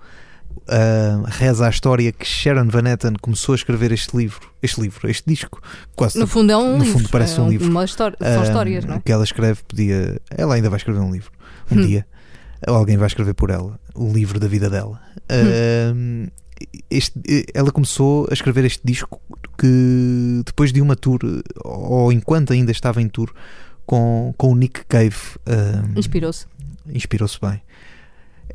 Uh, 0.71 1.25
reza 1.27 1.67
a 1.67 1.71
história 1.71 2.13
que 2.13 2.27
Sharon 2.27 2.69
Van 2.69 2.87
Etten 2.91 3.15
começou 3.23 3.55
a 3.55 3.57
escrever 3.57 3.91
este 3.91 4.15
livro, 4.17 4.51
este 4.63 4.81
livro, 4.81 5.09
este 5.09 5.25
disco. 5.27 5.63
Quase 5.97 6.19
No 6.19 6.27
fundo 6.27 6.53
é 6.53 6.57
um 6.59 6.77
no 6.77 6.85
livro. 6.85 6.99
fundo 6.99 7.09
parece 7.09 7.39
é 7.39 7.43
um 7.43 7.49
livro. 7.49 7.71
Uma 7.71 7.85
história, 7.85 8.17
são 8.21 8.41
Um, 8.41 8.43
histórias, 8.45 8.85
não 8.85 8.95
é? 8.95 8.97
O 8.99 9.01
que 9.01 9.11
ela 9.11 9.25
escreve 9.25 9.61
podia. 9.67 10.21
Ela 10.31 10.55
ainda 10.57 10.69
vai 10.69 10.77
escrever 10.77 11.01
um 11.01 11.11
livro. 11.11 11.31
Um 11.71 11.79
Hum. 11.81 11.87
dia. 11.87 12.07
Ou 12.67 12.75
alguém 12.75 12.97
vai 12.99 13.07
escrever 13.07 13.33
por 13.35 13.49
ela. 13.51 13.79
O 13.95 14.13
livro 14.13 14.39
da 14.39 14.47
vida 14.49 14.69
dela. 14.69 15.01
Hum. 15.31 15.95
Um, 15.97 16.27
este- 16.91 17.47
ela 17.55 17.71
começou 17.71 18.27
a 18.31 18.35
escrever 18.35 18.65
este 18.65 18.81
disco 18.85 19.21
que 19.59 20.43
depois 20.45 20.73
de 20.73 20.81
uma 20.83 20.97
tour, 20.97 21.21
ou 21.65 22.13
enquanto 22.13 22.53
ainda 22.53 22.73
estava 22.73 23.01
em 23.01 23.09
tour, 23.09 23.33
com, 23.87 24.35
com 24.37 24.53
o 24.53 24.57
Nick 24.57 24.85
Cave. 24.87 25.17
um, 25.47 25.99
Inspirou-se. 25.99 26.47
inspirou-se 26.93 27.39
bem. 27.41 27.63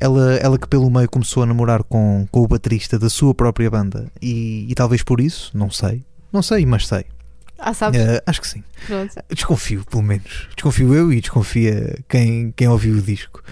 Ela, 0.00 0.34
ela 0.36 0.58
que 0.58 0.66
pelo 0.66 0.90
meio 0.90 1.08
começou 1.08 1.42
a 1.42 1.46
namorar 1.46 1.82
com, 1.84 2.26
com 2.30 2.42
o 2.42 2.48
baterista 2.48 2.98
da 2.98 3.08
sua 3.08 3.34
própria 3.34 3.70
banda 3.70 4.10
e, 4.20 4.66
e 4.68 4.74
talvez 4.74 5.02
por 5.02 5.20
isso, 5.20 5.50
não 5.54 5.70
sei, 5.70 6.04
não 6.32 6.42
sei, 6.42 6.66
mas 6.66 6.86
sei. 6.86 7.04
Ah, 7.58 7.72
sabes? 7.72 8.00
Eh, 8.00 8.22
acho 8.26 8.40
que 8.40 8.48
sim. 8.48 8.64
Pronto. 8.86 9.14
Desconfio, 9.30 9.84
pelo 9.88 10.02
menos. 10.02 10.48
Desconfio 10.54 10.94
eu 10.94 11.12
e 11.12 11.20
desconfia 11.20 11.96
quem, 12.08 12.52
quem 12.56 12.68
ouviu 12.68 12.96
o 12.96 13.00
disco. 13.00 13.42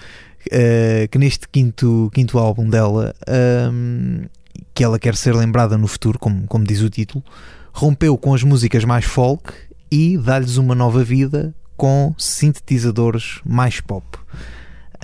Eh, 0.51 1.07
que 1.09 1.17
neste 1.17 1.47
quinto, 1.47 2.11
quinto 2.13 2.37
álbum 2.37 2.69
dela, 2.69 3.15
ahm, 3.27 4.25
que 4.73 4.83
ela 4.83 4.99
quer 4.99 5.15
ser 5.15 5.33
lembrada 5.33 5.77
no 5.77 5.87
futuro, 5.87 6.19
como, 6.19 6.45
como 6.47 6.65
diz 6.65 6.81
o 6.81 6.89
título, 6.89 7.23
rompeu 7.71 8.17
com 8.17 8.33
as 8.33 8.43
músicas 8.43 8.83
mais 8.83 9.05
folk 9.05 9.53
e 9.89 10.17
dá-lhes 10.17 10.57
uma 10.57 10.75
nova 10.75 11.03
vida 11.03 11.55
com 11.77 12.13
sintetizadores 12.17 13.39
mais 13.45 13.79
pop. 13.79 14.05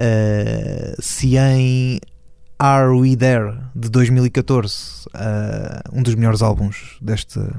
Eh, 0.01 0.95
se 0.97 1.35
em 1.37 1.99
Are 2.57 2.87
We 2.87 3.17
There 3.17 3.57
de 3.75 3.89
2014, 3.89 5.09
eh, 5.13 5.81
um 5.91 6.01
dos 6.01 6.15
melhores 6.15 6.41
álbuns 6.41 6.97
desta, 7.01 7.53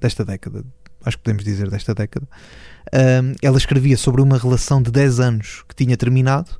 desta 0.00 0.24
década, 0.24 0.64
acho 1.04 1.18
que 1.18 1.22
podemos 1.22 1.44
dizer 1.44 1.68
desta 1.68 1.94
década, 1.94 2.26
um, 3.22 3.34
ela 3.42 3.58
escrevia 3.58 3.96
sobre 3.98 4.22
uma 4.22 4.38
relação 4.38 4.80
de 4.80 4.90
10 4.90 5.20
anos 5.20 5.64
que 5.68 5.74
tinha 5.74 5.96
terminado 5.96 6.50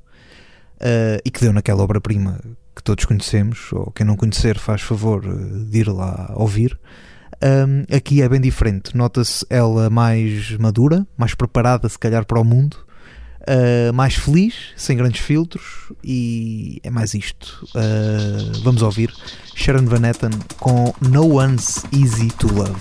uh, 0.76 1.20
e 1.24 1.30
que 1.30 1.40
deu 1.40 1.52
naquela 1.52 1.82
obra-prima 1.82 2.40
que 2.74 2.82
todos 2.82 3.04
conhecemos, 3.04 3.72
ou 3.72 3.90
quem 3.92 4.06
não 4.06 4.16
conhecer 4.16 4.58
faz 4.58 4.82
favor 4.82 5.24
uh, 5.24 5.64
de 5.64 5.78
ir 5.78 5.88
lá 5.88 6.32
ouvir. 6.34 6.78
Um, 7.42 7.94
aqui 7.94 8.20
é 8.22 8.28
bem 8.28 8.40
diferente, 8.40 8.96
nota-se 8.96 9.44
ela 9.48 9.88
mais 9.88 10.56
madura, 10.58 11.06
mais 11.16 11.34
preparada 11.34 11.88
se 11.88 11.98
calhar 11.98 12.24
para 12.24 12.40
o 12.40 12.44
mundo, 12.44 12.84
uh, 13.48 13.92
mais 13.92 14.14
feliz, 14.14 14.54
sem 14.76 14.96
grandes 14.96 15.20
filtros 15.20 15.92
e 16.02 16.80
é 16.83 16.90
mais 16.90 17.14
isto. 17.14 17.66
Uh, 17.74 18.61
vamos 18.62 18.83
ouvir 18.83 19.12
Sharon 19.54 19.87
Van 19.87 20.07
Etten 20.09 20.33
com 20.59 20.94
No 21.00 21.37
One's 21.38 21.85
Easy 21.92 22.28
to 22.33 22.52
Love. 22.52 22.80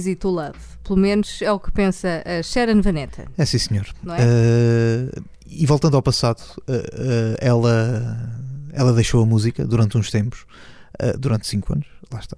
Easy 0.00 0.16
to 0.16 0.28
love. 0.28 0.58
Pelo 0.82 0.98
menos 0.98 1.40
é 1.42 1.52
o 1.52 1.60
que 1.60 1.70
pensa 1.70 2.22
a 2.24 2.42
Sharon 2.42 2.80
Vanetta. 2.80 3.26
É 3.36 3.44
sim, 3.44 3.58
senhor. 3.58 3.86
É? 4.08 4.22
Eh, 4.22 5.20
e 5.46 5.66
voltando 5.66 5.96
ao 5.96 6.02
passado, 6.02 6.42
eh, 6.66 6.90
eh, 6.92 7.36
ela, 7.40 8.34
ela 8.72 8.92
deixou 8.92 9.22
a 9.22 9.26
música 9.26 9.64
durante 9.66 9.98
uns 9.98 10.10
tempos, 10.10 10.44
durante 11.18 11.46
5 11.46 11.72
anos, 11.72 11.86
lá 12.12 12.20
está. 12.20 12.36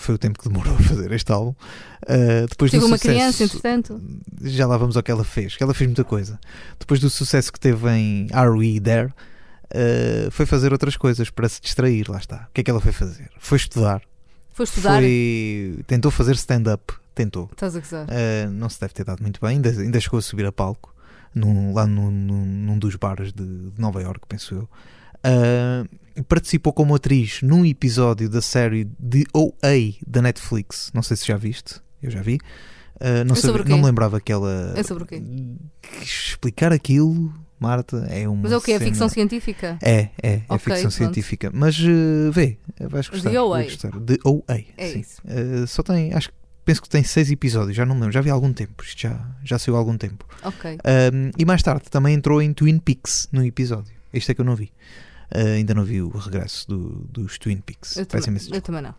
Foi 0.00 0.16
o 0.16 0.18
tempo 0.18 0.38
que 0.38 0.48
demorou 0.48 0.74
a 0.76 0.82
fazer 0.82 1.10
este 1.12 1.32
álbum. 1.32 1.54
Depois 2.48 2.70
Tive 2.70 2.80
do 2.82 2.86
uma 2.88 2.98
sucesso, 2.98 3.16
criança, 3.16 3.44
entretanto. 3.44 4.00
já 4.42 4.66
lá 4.66 4.76
vamos 4.76 4.96
ao 4.96 5.02
que 5.02 5.10
ela 5.10 5.24
fez, 5.24 5.56
que 5.56 5.62
ela 5.62 5.72
fez 5.72 5.88
muita 5.88 6.04
coisa. 6.04 6.38
Depois 6.78 7.00
do 7.00 7.08
sucesso 7.08 7.52
que 7.52 7.58
teve 7.58 7.88
em 7.90 8.28
Are 8.32 8.50
We 8.50 8.80
There, 8.80 9.12
foi 10.30 10.44
fazer 10.44 10.72
outras 10.72 10.96
coisas 10.96 11.30
para 11.30 11.48
se 11.48 11.60
distrair, 11.60 12.10
lá 12.10 12.18
está. 12.18 12.48
O 12.50 12.54
que 12.54 12.60
é 12.60 12.64
que 12.64 12.70
ela 12.70 12.80
foi 12.80 12.92
fazer? 12.92 13.30
Foi 13.38 13.56
estudar, 13.56 14.02
Foi 14.52 14.64
estudar. 14.64 14.98
foi... 15.00 15.78
tentou 15.86 16.10
fazer 16.10 16.34
stand-up, 16.34 16.92
tentou. 17.14 17.48
Estás 17.52 17.74
a 17.76 17.80
gozar. 17.80 18.06
Uh, 18.06 18.50
não 18.50 18.68
se 18.68 18.80
deve 18.80 18.92
ter 18.94 19.04
dado 19.04 19.22
muito 19.22 19.40
bem, 19.40 19.56
ainda, 19.56 19.70
ainda 19.70 20.00
chegou 20.00 20.18
a 20.18 20.22
subir 20.22 20.44
a 20.46 20.52
palco 20.52 20.94
num- 21.34 21.72
lá 21.72 21.86
num, 21.86 22.10
num- 22.10 22.44
num 22.46 22.78
dos 22.78 22.96
bares 22.96 23.32
de, 23.32 23.44
de 23.70 23.80
Nova 23.80 24.00
York, 24.02 24.20
penso 24.28 24.54
eu. 24.54 24.68
Uh, 25.24 26.22
participou 26.24 26.72
como 26.72 26.94
atriz 26.94 27.40
num 27.42 27.64
episódio 27.64 28.28
da 28.28 28.42
série 28.42 28.88
de 28.98 29.24
OA 29.32 29.94
da 30.06 30.20
Netflix. 30.20 30.90
Não 30.92 31.02
sei 31.02 31.16
se 31.16 31.26
já 31.26 31.36
viste, 31.36 31.80
eu 32.02 32.10
já 32.10 32.20
vi. 32.20 32.38
Uh, 32.96 33.24
não, 33.26 33.34
É 33.34 33.68
não 33.68 33.78
me 33.78 33.84
lembrava 33.84 34.20
que 34.20 34.30
ela 34.30 34.74
É 34.76 34.82
sobre 34.82 35.04
o 35.04 35.06
quê? 35.06 35.22
explicar 36.02 36.72
aquilo, 36.72 37.32
Marta, 37.62 38.06
é 38.10 38.28
uma. 38.28 38.42
Mas 38.42 38.52
é 38.52 38.56
o 38.56 38.60
quê? 38.60 38.72
É 38.72 38.78
cena- 38.78 38.90
ficção 38.90 39.08
científica? 39.08 39.78
É, 39.82 40.08
é, 40.22 40.42
é 40.48 40.58
ficção 40.58 40.76
pronto. 40.80 40.90
científica. 40.90 41.50
Mas 41.54 41.78
uh, 41.78 42.30
vê, 42.32 42.58
vais 42.80 43.08
gostar. 43.08 43.30
De 43.30 43.38
OA. 43.38 43.62
gostar. 43.64 43.90
De 44.00 44.18
OA. 44.24 44.64
É 44.76 44.88
sim. 44.88 45.00
isso. 45.00 45.20
Uh, 45.24 45.66
só 45.66 45.82
tem, 45.82 46.12
acho 46.12 46.28
que 46.28 46.34
penso 46.64 46.82
que 46.82 46.88
tem 46.88 47.02
seis 47.02 47.30
episódios, 47.30 47.76
já 47.76 47.84
não 47.86 47.94
me 47.94 48.00
lembro, 48.02 48.12
já 48.14 48.20
vi 48.20 48.30
há 48.30 48.34
algum 48.34 48.52
tempo. 48.52 48.82
Isto 48.84 49.00
já, 49.02 49.20
já 49.44 49.58
saiu 49.58 49.74
há 49.76 49.78
algum 49.78 49.96
tempo. 49.96 50.26
Ok. 50.44 50.72
Um, 51.12 51.30
e 51.38 51.44
mais 51.44 51.62
tarde 51.62 51.84
também 51.90 52.14
entrou 52.14 52.40
em 52.42 52.52
Twin 52.52 52.78
Peaks 52.78 53.28
no 53.32 53.44
episódio. 53.44 53.92
Este 54.12 54.32
é 54.32 54.34
que 54.34 54.40
eu 54.40 54.44
não 54.44 54.54
vi. 54.56 54.72
Uh, 55.34 55.54
ainda 55.56 55.72
não 55.74 55.84
vi 55.84 56.02
o 56.02 56.08
regresso 56.10 56.68
do- 56.68 57.06
dos 57.10 57.38
Twin 57.38 57.56
Peaks. 57.58 57.96
Eu, 57.96 58.06
eu 58.52 58.60
também 58.60 58.82
não. 58.82 58.90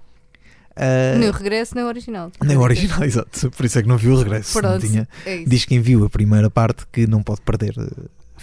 Uh, 0.76 1.20
Nem 1.20 1.30
o 1.30 1.32
regresso, 1.32 1.76
nem 1.76 1.84
o 1.84 1.88
original. 1.88 2.32
nem 2.44 2.58
o 2.58 2.62
original, 2.62 3.04
exato. 3.06 3.52
Por 3.52 3.64
isso 3.64 3.78
é 3.78 3.84
que 3.84 3.88
não 3.88 3.96
vi 3.98 4.10
o 4.10 4.18
regresso. 4.18 4.56
Não 4.60 4.70
Pronto. 4.72 4.86
tinha. 4.88 5.08
É. 5.24 5.44
Diz 5.46 5.66
quem 5.66 5.80
viu 5.80 6.04
a 6.04 6.10
primeira 6.10 6.50
parte 6.50 6.86
que 6.92 7.06
não 7.06 7.22
pode 7.22 7.42
perder. 7.42 7.76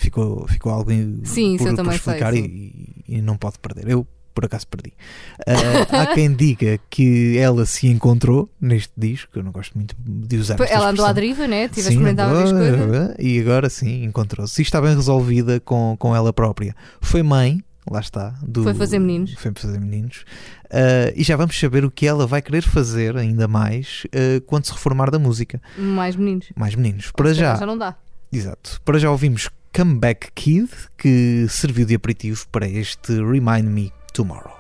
Ficou, 0.01 0.47
ficou 0.49 0.73
algo 0.73 0.91
em- 0.91 1.21
Sim, 1.25 1.57
por, 1.59 1.75
por 1.77 1.85
sei, 1.87 1.95
explicar 1.95 2.33
sim. 2.33 2.41
e, 2.45 3.17
e 3.17 3.23
não 3.23 3.37
pode 3.37 3.59
perder. 3.59 3.87
Eu, 3.89 4.07
por 4.35 4.45
acaso, 4.47 4.67
perdi. 4.67 4.95
Uh, 5.41 5.95
há 5.95 6.07
quem 6.15 6.33
diga 6.33 6.79
que 6.89 7.37
ela 7.37 7.67
se 7.67 7.87
encontrou 7.87 8.49
neste 8.61 8.93
disco. 8.97 9.39
Eu 9.39 9.43
não 9.43 9.53
gosto 9.53 9.75
muito 9.77 9.95
de 9.99 10.37
usar 10.39 10.57
Ela 10.71 10.89
andou 10.91 11.05
à 11.05 11.13
deriva, 11.13 11.47
né? 11.47 11.69
Tive 11.69 11.81
a 11.81 11.85
Sim, 11.85 11.91
experimentar 11.91 12.33
várias 12.33 12.53
andou, 12.53 12.89
coisas. 12.89 13.17
E 13.19 13.39
agora 13.41 13.69
sim, 13.69 14.05
encontrou-se. 14.05 14.61
E 14.61 14.65
está 14.65 14.81
bem 14.81 14.95
resolvida 14.95 15.61
com, 15.61 15.97
com 15.99 16.17
ela 16.17 16.33
própria. 16.33 16.75
Foi 17.01 17.23
mãe, 17.23 17.63
lá 17.91 18.01
está. 18.01 18.31
do- 18.43 18.63
Foi 18.63 18.73
fazer 18.73 18.99
meninos. 19.01 19.35
Foi 19.35 19.53
fazer 19.55 19.79
meninos. 19.79 20.25
Uh, 20.67 21.13
e 21.17 21.23
já 21.25 21.37
vamos 21.37 21.59
saber 21.59 21.85
o 21.85 21.91
que 21.91 22.07
ela 22.07 22.27
vai 22.27 22.41
querer 22.41 22.63
fazer 22.63 23.17
ainda 23.17 23.47
mais 23.49 24.05
uh, 24.07 24.41
quando 24.47 24.65
se 24.65 24.73
reformar 24.73 25.11
da 25.11 25.19
música. 25.19 25.61
Mais 25.77 26.15
meninos. 26.17 26.47
Mais 26.57 26.75
meninos. 26.75 27.11
Para 27.11 27.35
já, 27.35 27.57
Já 27.57 27.67
não 27.67 27.77
dá. 27.77 27.97
exato. 28.33 28.81
Para 28.85 28.97
já 28.99 29.11
ouvimos 29.11 29.51
Comeback 29.73 30.33
Kid, 30.35 30.69
que 30.97 31.47
serviu 31.49 31.87
de 31.87 31.95
aperitivo 31.95 32.45
para 32.51 32.67
este 32.67 33.15
Remind 33.23 33.69
Me 33.69 33.93
Tomorrow. 34.13 34.60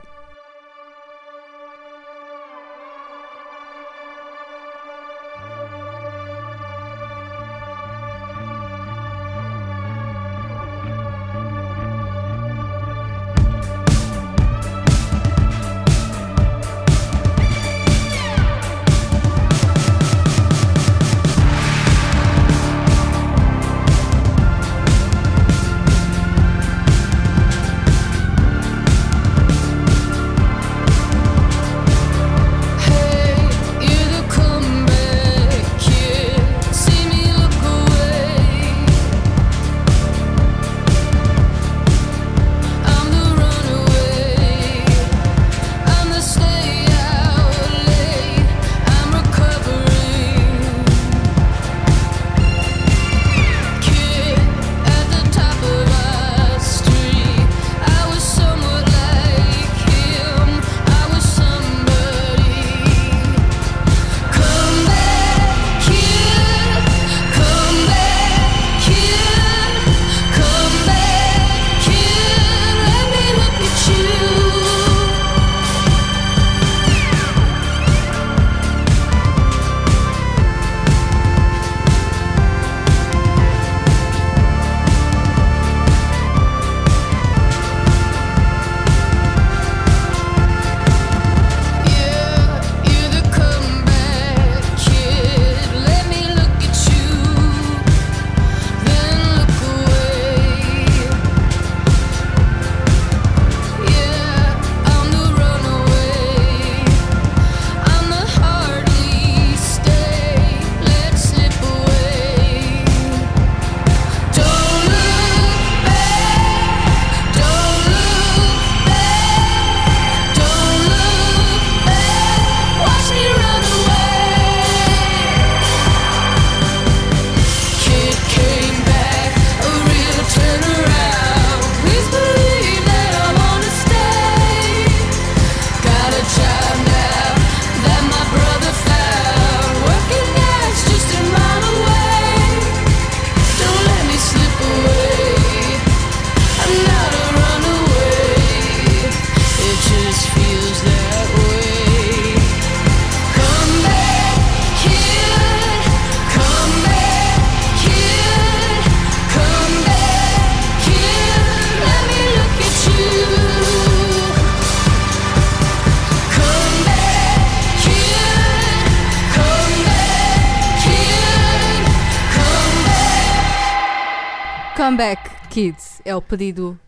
É 176.04 176.14
o 176.14 176.22
pedido 176.22 176.78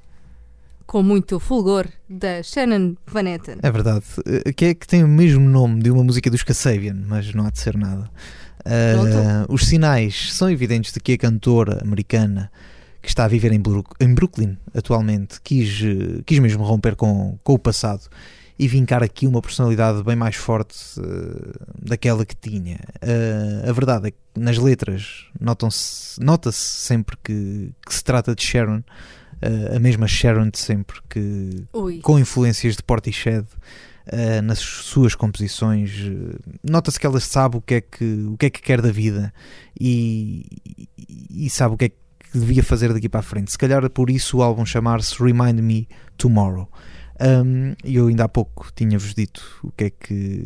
com 0.86 1.02
muito 1.02 1.40
fulgor 1.40 1.86
da 2.08 2.42
Shannon 2.42 2.96
Van 3.06 3.28
Etten. 3.28 3.56
É 3.62 3.70
verdade. 3.70 4.04
Eh, 4.26 4.52
Que 4.52 4.64
é 4.66 4.74
que 4.74 4.86
tem 4.86 5.02
o 5.02 5.08
mesmo 5.08 5.48
nome 5.48 5.82
de 5.82 5.90
uma 5.90 6.04
música 6.04 6.30
dos 6.30 6.42
Kasabian, 6.42 6.96
mas 7.06 7.32
não 7.34 7.46
há 7.46 7.50
de 7.50 7.58
ser 7.58 7.76
nada. 7.76 8.10
Uh, 8.64 9.52
os 9.52 9.66
sinais 9.66 10.32
são 10.32 10.48
evidentes 10.48 10.92
de 10.92 11.00
que 11.00 11.12
a 11.14 11.18
cantora 11.18 11.80
americana 11.82 12.50
que 13.02 13.08
está 13.08 13.24
a 13.24 13.28
viver 13.28 13.52
em, 13.52 13.60
Brooklyn 14.14 14.56
atualmente 14.72 15.40
quis, 15.42 15.82
eh, 15.82 16.22
quis 16.24 16.38
mesmo 16.38 16.62
romper 16.62 16.94
com, 16.94 17.36
com 17.42 17.54
o 17.54 17.58
passado 17.58 18.02
e 18.62 18.68
vincar 18.68 19.02
aqui 19.02 19.26
uma 19.26 19.40
personalidade 19.42 20.02
bem 20.04 20.14
mais 20.16 20.36
forte 20.36 20.76
eh, 21.00 21.52
daquela 21.82 22.24
que 22.24 22.36
tinha. 22.36 22.78
Eh, 23.00 23.64
a 23.68 23.72
verdade 23.72 24.08
é 24.08 24.10
que 24.12 24.18
nas 24.36 24.58
letras 24.58 25.26
nota-se 25.40 26.56
sempre 26.58 27.16
que, 27.22 27.72
que 27.86 27.94
se 27.94 28.04
trata 28.04 28.34
de 28.34 28.42
Sharon, 28.42 28.82
eh, 29.40 29.76
a 29.76 29.78
mesma 29.80 30.06
Sharon 30.06 30.48
de 30.50 30.58
sempre, 30.58 31.00
que 31.08 31.64
Ui. 31.72 31.98
com 32.00 32.18
influências 32.18 32.76
de 32.76 32.82
Portishead 32.82 33.46
eh, 34.06 34.40
nas 34.42 34.58
suas 34.58 35.14
composições. 35.14 35.90
Nota-se 36.62 36.98
que 37.00 37.06
ela 37.06 37.20
sabe 37.20 37.56
o 37.56 37.60
que 37.60 37.74
é 37.74 37.80
que, 37.80 38.04
o 38.28 38.36
que, 38.36 38.46
é 38.46 38.50
que 38.50 38.62
quer 38.62 38.80
da 38.80 38.92
vida 38.92 39.32
e, 39.80 40.46
e- 40.98 41.46
e 41.46 41.50
sabe 41.50 41.74
o 41.74 41.78
que 41.78 41.86
é 41.86 41.88
que 41.88 42.38
devia 42.38 42.62
fazer 42.62 42.92
daqui 42.92 43.08
para 43.08 43.20
a 43.20 43.22
frente. 43.22 43.50
Se 43.50 43.58
calhar 43.58 43.88
por 43.90 44.08
isso 44.08 44.38
o 44.38 44.42
álbum 44.42 44.64
chamar-se 44.64 45.22
Remind 45.22 45.60
Me 45.60 45.88
Tomorrow. 46.16 46.68
Um, 47.24 47.74
E 47.84 47.94
eu 47.96 48.08
ainda 48.08 48.24
há 48.24 48.28
pouco 48.28 48.68
tinha-vos 48.74 49.14
dito 49.14 49.42
o 49.62 49.70
que, 49.70 49.84
é 49.84 49.90
que, 49.90 50.44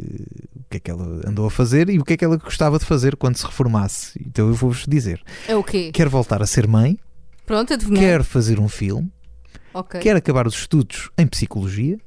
o 0.55 0.65
que 0.69 0.77
é 0.77 0.81
que 0.81 0.91
ela 0.91 1.23
andou 1.27 1.47
a 1.47 1.51
fazer 1.51 1.89
e 1.89 1.99
o 1.99 2.05
que 2.05 2.13
é 2.13 2.17
que 2.17 2.25
ela 2.25 2.37
gostava 2.37 2.79
de 2.79 2.85
fazer 2.85 3.17
quando 3.17 3.37
se 3.37 3.47
reformasse. 3.47 4.21
Então 4.27 4.49
eu 4.49 4.55
vou-vos 4.55 4.85
dizer: 4.87 5.23
É 5.49 5.57
o 5.57 5.63
quê? 5.65 5.91
quer 5.93 6.09
voltar 6.09 6.43
a 6.43 6.47
ser 6.47 6.67
mãe, 6.69 6.99
Pronto, 7.47 7.73
adivinhei. 7.73 8.03
quer 8.05 8.23
fazer 8.23 8.61
um 8.61 8.69
filme, 8.69 9.11
Ok. 9.73 10.01
quer 10.01 10.17
acabar 10.17 10.47
os 10.47 10.55
estudos 10.55 11.09
em 11.17 11.27
psicologia 11.27 11.99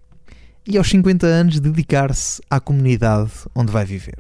e 0.68 0.78
aos 0.78 0.88
50 0.90 1.26
anos 1.26 1.60
dedicar-se 1.60 2.42
à 2.50 2.60
comunidade 2.60 3.32
onde 3.56 3.72
vai 3.72 3.86
viver. 3.86 4.20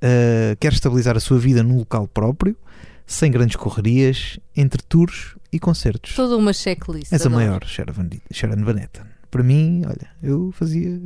Uh, 0.00 0.54
quer 0.60 0.72
estabilizar 0.72 1.16
a 1.16 1.20
sua 1.20 1.40
vida 1.40 1.60
num 1.64 1.76
local 1.78 2.06
próprio, 2.06 2.56
sem 3.04 3.32
grandes 3.32 3.56
correrias, 3.56 4.38
entre 4.54 4.80
tours 4.82 5.34
e 5.50 5.58
concertos. 5.58 6.14
Toda 6.14 6.36
uma 6.36 6.52
checklist. 6.52 7.12
És 7.12 7.26
a 7.26 7.30
maior, 7.30 7.64
Sharon 7.64 7.94
Van 8.64 8.76
Etten. 8.78 9.17
Para 9.30 9.42
mim, 9.42 9.82
olha, 9.86 10.08
eu 10.22 10.50
fazia. 10.52 10.98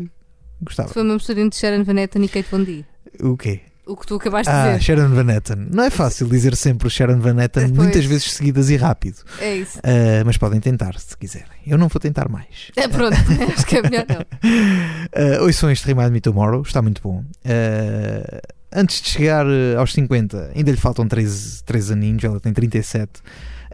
Gostava. 0.61 0.89
Foi 0.91 1.03
uma 1.03 1.15
mistura 1.15 1.41
entre 1.41 1.59
Sharon 1.59 1.83
Van 1.85 2.01
Etten 2.01 2.25
e 2.25 2.29
Kate 2.29 2.49
Von 2.51 2.63
D. 2.63 2.85
O 3.21 3.37
quê? 3.37 3.61
O 3.85 3.97
que 3.97 4.07
tu 4.07 4.15
acabaste 4.15 4.49
de 4.51 4.57
Ah, 4.57 4.67
dizer. 4.77 4.83
Sharon 4.85 5.09
Van 5.09 5.29
Etten. 5.33 5.67
Não 5.73 5.83
é 5.83 5.91
fácil 5.91 6.29
dizer 6.29 6.55
sempre 6.55 6.89
Sharon 6.89 7.19
Van 7.19 7.37
Etten, 7.43 7.65
Pois. 7.75 7.77
muitas 7.77 8.05
vezes 8.05 8.31
seguidas 8.31 8.71
e 8.71 8.77
rápido. 8.77 9.17
É 9.41 9.57
isso. 9.57 9.79
Uh, 9.81 10.23
mas 10.25 10.37
podem 10.39 10.61
tentar, 10.61 10.97
se 11.01 11.17
quiserem. 11.17 11.49
Eu 11.67 11.77
não 11.77 11.89
vou 11.89 11.99
tentar 11.99 12.29
mais. 12.29 12.71
É 12.77 12.87
pronto, 12.87 13.17
acho 13.53 13.67
que 13.67 13.79
é 13.79 13.83
melhor 13.83 14.07
não. 14.09 14.21
Uh, 14.21 15.43
ouçam 15.45 15.69
este 15.69 15.85
Remind 15.89 16.13
Me 16.13 16.21
Tomorrow, 16.21 16.63
está 16.63 16.81
muito 16.81 17.03
bom. 17.03 17.25
Uh, 17.45 18.41
antes 18.73 19.03
de 19.03 19.09
chegar 19.09 19.45
uh, 19.45 19.79
aos 19.79 19.93
50, 19.93 20.53
ainda 20.55 20.71
lhe 20.71 20.77
faltam 20.77 21.09
13, 21.09 21.65
13 21.65 21.93
aninhos, 21.95 22.23
ela 22.23 22.39
tem 22.39 22.53
37. 22.53 23.11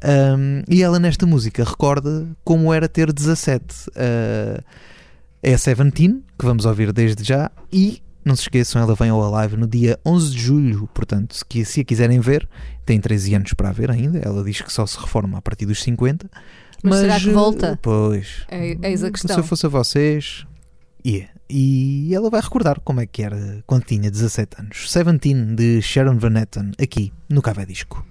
Um, 0.04 0.62
e 0.68 0.82
ela 0.82 0.98
nesta 0.98 1.26
música 1.26 1.64
recorda 1.64 2.26
como 2.44 2.72
era 2.72 2.88
ter 2.88 3.12
17. 3.12 3.64
Uh, 3.90 4.62
é 5.42 5.54
a 5.54 5.58
Seventeen, 5.58 6.22
que 6.38 6.44
vamos 6.44 6.64
ouvir 6.64 6.92
desde 6.92 7.22
já, 7.22 7.50
e 7.72 8.02
não 8.24 8.36
se 8.36 8.42
esqueçam, 8.42 8.82
ela 8.82 8.94
vem 8.94 9.08
ao 9.08 9.34
Alive 9.34 9.56
no 9.56 9.66
dia 9.66 9.98
11 10.04 10.30
de 10.30 10.38
julho, 10.38 10.88
portanto, 10.92 11.34
se, 11.34 11.64
se 11.64 11.80
a 11.80 11.84
quiserem 11.84 12.20
ver, 12.20 12.48
tem 12.84 13.00
13 13.00 13.34
anos 13.34 13.54
para 13.54 13.68
a 13.70 13.72
ver 13.72 13.90
ainda. 13.90 14.18
Ela 14.18 14.44
diz 14.44 14.60
que 14.60 14.72
só 14.72 14.86
se 14.86 14.98
reforma 14.98 15.38
a 15.38 15.42
partir 15.42 15.66
dos 15.66 15.82
50. 15.82 16.28
Mas 16.82 17.00
será 17.00 17.18
que 17.18 17.28
uh, 17.30 17.32
volta? 17.34 17.78
Pois. 17.80 18.44
É, 18.48 18.76
eis 18.82 19.02
a 19.02 19.06
Se 19.06 19.12
questão. 19.12 19.36
eu 19.38 19.44
fosse 19.44 19.66
a 19.66 19.68
vocês, 19.68 20.46
ia. 21.04 21.28
E 21.50 22.14
ela 22.14 22.28
vai 22.28 22.40
recordar 22.42 22.78
como 22.80 23.00
é 23.00 23.06
que 23.06 23.22
era 23.22 23.62
quando 23.66 23.84
tinha 23.84 24.10
17 24.10 24.60
anos. 24.60 24.92
Seventeen 24.92 25.54
de 25.54 25.80
Sharon 25.80 26.18
Van 26.18 26.38
Etten, 26.38 26.72
aqui 26.80 27.12
no 27.28 27.40
Café 27.40 27.64
Disco. 27.64 28.04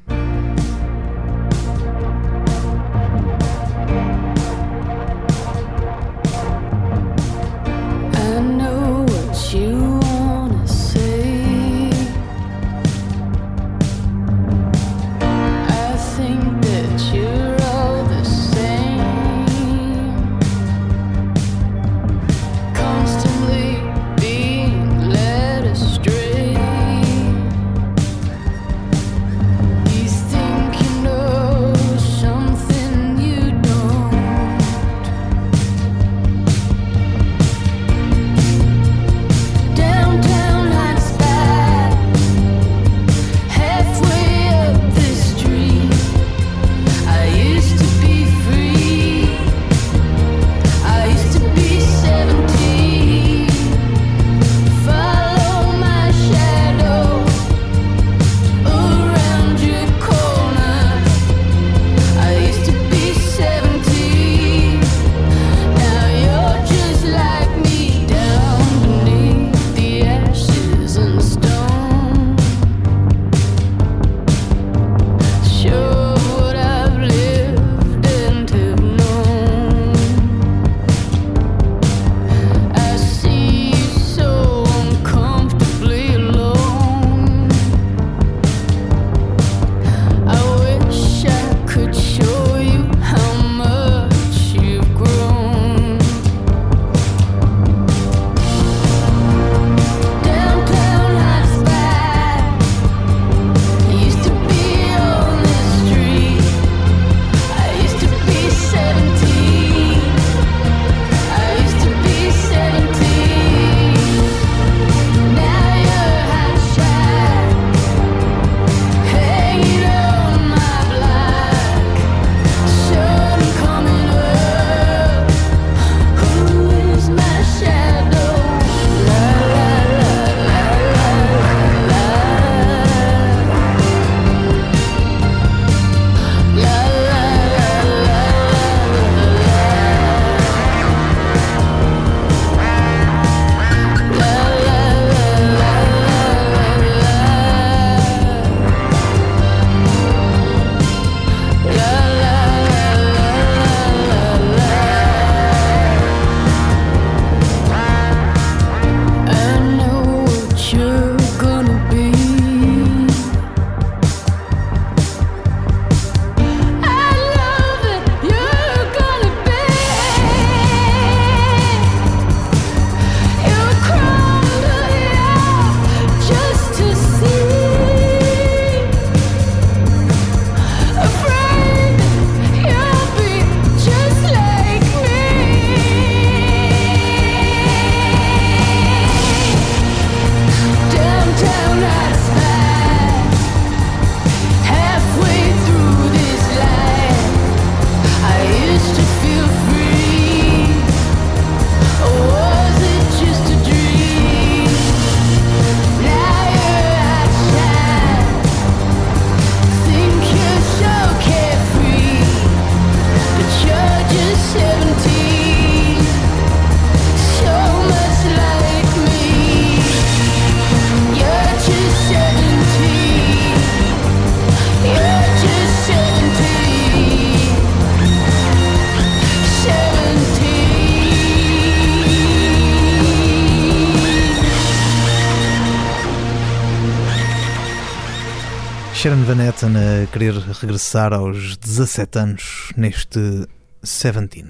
Etten 239.57 239.75
a 239.75 240.05
querer 240.11 240.35
regressar 240.35 241.11
aos 241.13 241.57
17 241.57 242.19
anos 242.19 242.71
neste 242.77 243.47
17. 243.81 244.45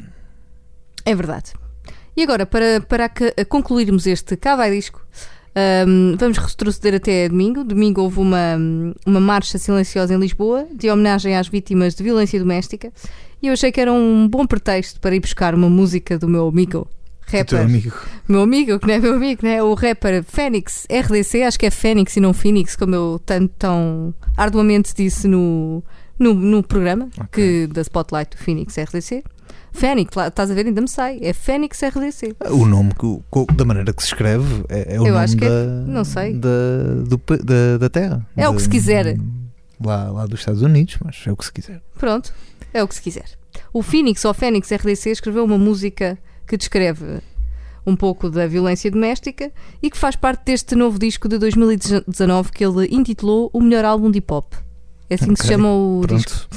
É 1.05 1.16
verdade. 1.16 1.53
E 2.14 2.24
agora, 2.24 2.45
para, 2.45 2.82
para 2.82 3.10
concluirmos 3.47 4.05
este 4.05 4.36
Cá 4.36 4.58
vai 4.58 4.70
disco, 4.70 5.01
hum, 5.88 6.18
vamos 6.20 6.38
retroceder 6.38 6.95
até 6.95 7.30
domingo. 7.30 7.64
Domingo 7.64 8.01
houve 8.01 8.20
uma, 8.20 8.58
uma 9.05 9.22
marcha 9.22 9.58
silenciosa 9.58 10.14
em 10.14 10.18
Lisboa 10.18 10.68
de 10.74 10.89
homenagem 10.89 11.38
às 11.38 11.47
vítimas 11.47 11.95
de 11.95 12.03
violência 12.03 12.38
doméstica 12.38 12.91
e 13.41 13.47
eu 13.47 13.53
achei 13.53 13.72
que 13.72 13.80
era 13.80 13.93
um 13.93 14.28
bom 14.28 14.45
pretexto 14.45 14.99
para 14.99 15.16
ir 15.16 15.22
buscar 15.22 15.55
uma 15.55 15.70
música 15.70 16.20
do 16.20 16.28
meu 16.28 16.49
amigo 16.49 16.86
rapper. 17.32 17.61
amigo. 17.61 17.93
Meu 18.28 18.41
amigo, 18.41 18.80
que 18.80 18.88
não 18.88 18.93
é 18.93 18.99
meu 18.99 19.13
amigo, 19.15 19.41
né? 19.43 19.61
O 19.63 19.73
rapper 19.73 20.23
Fênix 20.23 20.86
RDC, 20.89 21.43
acho 21.43 21.59
que 21.59 21.65
é 21.65 21.71
Fênix 21.71 22.15
e 22.17 22.19
não 22.19 22.34
Phoenix, 22.34 22.75
como 22.75 22.93
eu 22.95 23.21
tanto 23.25 23.53
tão 23.57 24.13
arduamente 24.36 24.93
disse 24.95 25.28
no, 25.28 25.84
no, 26.19 26.34
no 26.34 26.63
programa 26.63 27.09
que, 27.32 27.67
da 27.67 27.82
Spotlight 27.82 28.36
do 28.38 28.43
Phoenix 28.43 28.75
RDC. 28.78 29.23
Fênix, 29.71 30.15
lá, 30.15 30.28
estás 30.28 30.49
a 30.49 30.53
ver, 30.55 30.65
ainda 30.65 30.82
me 30.82 30.88
sai. 30.88 31.19
É 31.21 31.34
Fênix 31.34 31.80
RDC. 31.84 32.36
O 32.49 32.65
nome, 32.65 32.91
que, 32.95 33.53
da 33.55 33.63
maneira 33.63 33.93
que 33.93 34.01
se 34.01 34.07
escreve, 34.09 34.63
é, 34.69 34.95
é 34.95 34.99
o 34.99 35.05
Eu 35.05 35.13
nome 35.13 35.23
acho 35.23 35.38
que 35.38 35.45
é- 35.45 35.49
da, 35.49 35.65
não 35.86 36.03
sei. 36.03 36.34
Da, 36.34 36.49
do 37.07 37.21
da, 37.43 37.78
da 37.78 37.89
terra. 37.89 38.25
É 38.36 38.47
o 38.49 38.51
que 38.53 38.57
Da- 38.57 38.63
se 38.63 38.69
quiser. 38.69 39.17
Lá, 39.84 40.09
lá 40.09 40.25
dos 40.25 40.39
Estados 40.39 40.63
Unidos, 40.63 40.97
mas 41.05 41.21
é 41.28 41.32
o 41.32 41.38
que 41.38 41.45
se 41.45 41.53
quiser. 41.53 41.82
Pronto, 41.99 42.34
é 42.73 42.82
o 42.84 42.88
que 42.88 42.95
se 42.95 43.01
quiser. 43.01 43.25
O 43.71 43.84
Phoenix 43.84 44.25
ou 44.25 44.34
Fênix 44.34 44.71
RDC 44.71 45.11
escreveu 45.11 45.43
uma 45.45 45.57
música 45.57 46.17
que 46.47 46.57
descreve 46.57 47.19
um 47.85 47.95
pouco 47.95 48.29
da 48.29 48.47
violência 48.47 48.89
doméstica 48.91 49.51
e 49.81 49.89
que 49.89 49.97
faz 49.97 50.15
parte 50.15 50.43
deste 50.45 50.75
novo 50.75 50.97
disco 50.99 51.27
de 51.29 51.37
2019 51.37 52.51
que 52.51 52.65
ele 52.65 52.87
intitulou 52.93 53.49
O 53.53 53.61
Melhor 53.61 53.85
Álbum 53.85 54.11
de 54.11 54.17
Hip 54.19 54.33
Hop. 54.33 54.53
É 55.09 55.15
assim 55.15 55.33
que 55.33 55.41
se 55.41 55.47
chama 55.47 55.69
o 55.73 56.01
Pronto. 56.05 56.21
disco. 56.23 56.47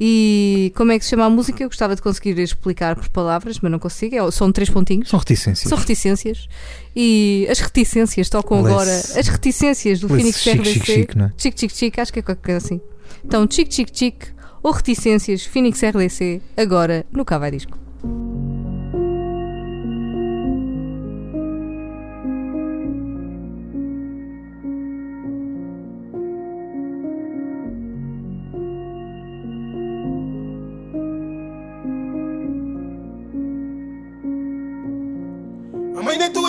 E 0.00 0.72
como 0.76 0.92
é 0.92 0.98
que 0.98 1.04
se 1.04 1.10
chama 1.10 1.24
a 1.24 1.30
música? 1.30 1.64
Eu 1.64 1.68
gostava 1.68 1.96
de 1.96 2.00
conseguir 2.02 2.38
explicar 2.38 2.94
por 2.94 3.08
palavras, 3.08 3.58
mas 3.58 3.72
não 3.72 3.80
consigo. 3.80 4.14
É- 4.14 4.30
São 4.30 4.52
três 4.52 4.70
pontinhos. 4.70 5.08
São 5.08 5.18
reticências. 5.18 5.68
São 5.68 5.76
reticências. 5.76 6.48
E 6.94 7.48
as 7.50 7.58
reticências 7.58 8.28
tocam 8.28 8.58
Lê-se- 8.62 8.72
agora. 8.72 8.90
As 9.20 9.26
reticências 9.26 9.98
do 9.98 10.08
Phoenix 10.08 10.46
RDC. 10.46 10.72
chique, 10.74 10.86
chique, 10.86 11.18
não 11.18 11.24
é? 11.24 11.32
Chique, 11.36 12.00
acho 12.00 12.12
que 12.12 12.20
é 12.20 12.22
qualquer 12.22 12.42
coisa 12.44 12.58
assim. 12.64 12.80
Então, 13.24 13.44
chique, 13.50 13.74
chique, 13.74 13.90
chique 13.98 14.26
ou 14.62 14.70
reticências 14.70 15.42
Phoenix 15.44 15.82
RDC, 15.82 16.40
agora 16.56 17.04
no 17.10 17.24
Cavai 17.24 17.50
Disco. 17.50 17.76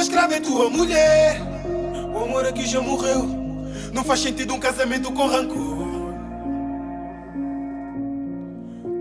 Escrava 0.10 0.34
é 0.34 0.40
tua 0.40 0.70
mulher. 0.70 1.40
O 2.14 2.24
amor 2.24 2.46
aqui 2.46 2.66
já 2.66 2.82
morreu. 2.82 3.30
Não 3.94 4.04
faz 4.04 4.22
sentido 4.22 4.54
um 4.56 4.60
casamento 4.60 5.12
com 5.12 5.28
rancor. 5.28 6.14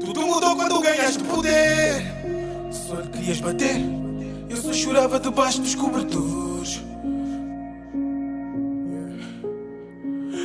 Tudo 0.01 0.23
mudou 0.27 0.55
quando 0.55 0.81
ganhaste 0.81 1.25
poder. 1.25 2.03
Só 2.71 2.95
lhe 2.97 3.09
querias 3.09 3.41
bater. 3.41 3.81
Eu 4.51 4.57
só 4.59 4.73
chorava 4.73 5.19
debaixo 5.19 5.61
dos 5.63 5.75
cobertores. 5.75 6.48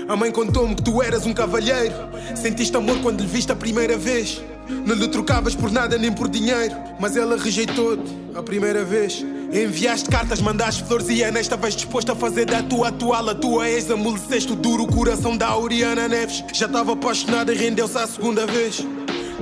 A 0.07 0.15
mãe 0.15 0.31
contou-me 0.31 0.75
que 0.75 0.81
tu 0.81 1.01
eras 1.01 1.25
um 1.25 1.33
cavalheiro. 1.33 1.93
Sentiste 2.35 2.75
amor 2.75 2.99
quando 3.01 3.21
lhe 3.21 3.27
viste 3.27 3.51
a 3.51 3.55
primeira 3.55 3.97
vez. 3.97 4.41
Não 4.85 4.95
lhe 4.95 5.07
trocavas 5.07 5.55
por 5.55 5.71
nada 5.71 5.97
nem 5.97 6.11
por 6.11 6.27
dinheiro. 6.27 6.75
Mas 6.99 7.15
ela 7.15 7.37
rejeitou-te 7.37 8.11
a 8.35 8.43
primeira 8.43 8.83
vez. 8.83 9.25
Enviaste 9.53 10.09
cartas, 10.09 10.41
mandaste 10.41 10.83
flores 10.83 11.07
e 11.09 11.23
Ana 11.23 11.39
estavas 11.39 11.75
disposto 11.75 12.11
a 12.11 12.15
fazer 12.15 12.45
da 12.45 12.61
tua 12.63 12.89
atual 12.89 13.29
a 13.29 13.35
tua 13.35 13.69
ex. 13.69 13.89
Amoleceste 13.89 14.51
o 14.51 14.55
duro 14.55 14.85
coração 14.87 15.37
da 15.37 15.47
Auriana 15.47 16.07
Neves. 16.07 16.43
Já 16.53 16.65
estava 16.65 16.93
apaixonada 16.93 17.53
e 17.53 17.57
rendeu-se 17.57 17.97
à 17.97 18.05
segunda 18.05 18.45
vez. 18.45 18.85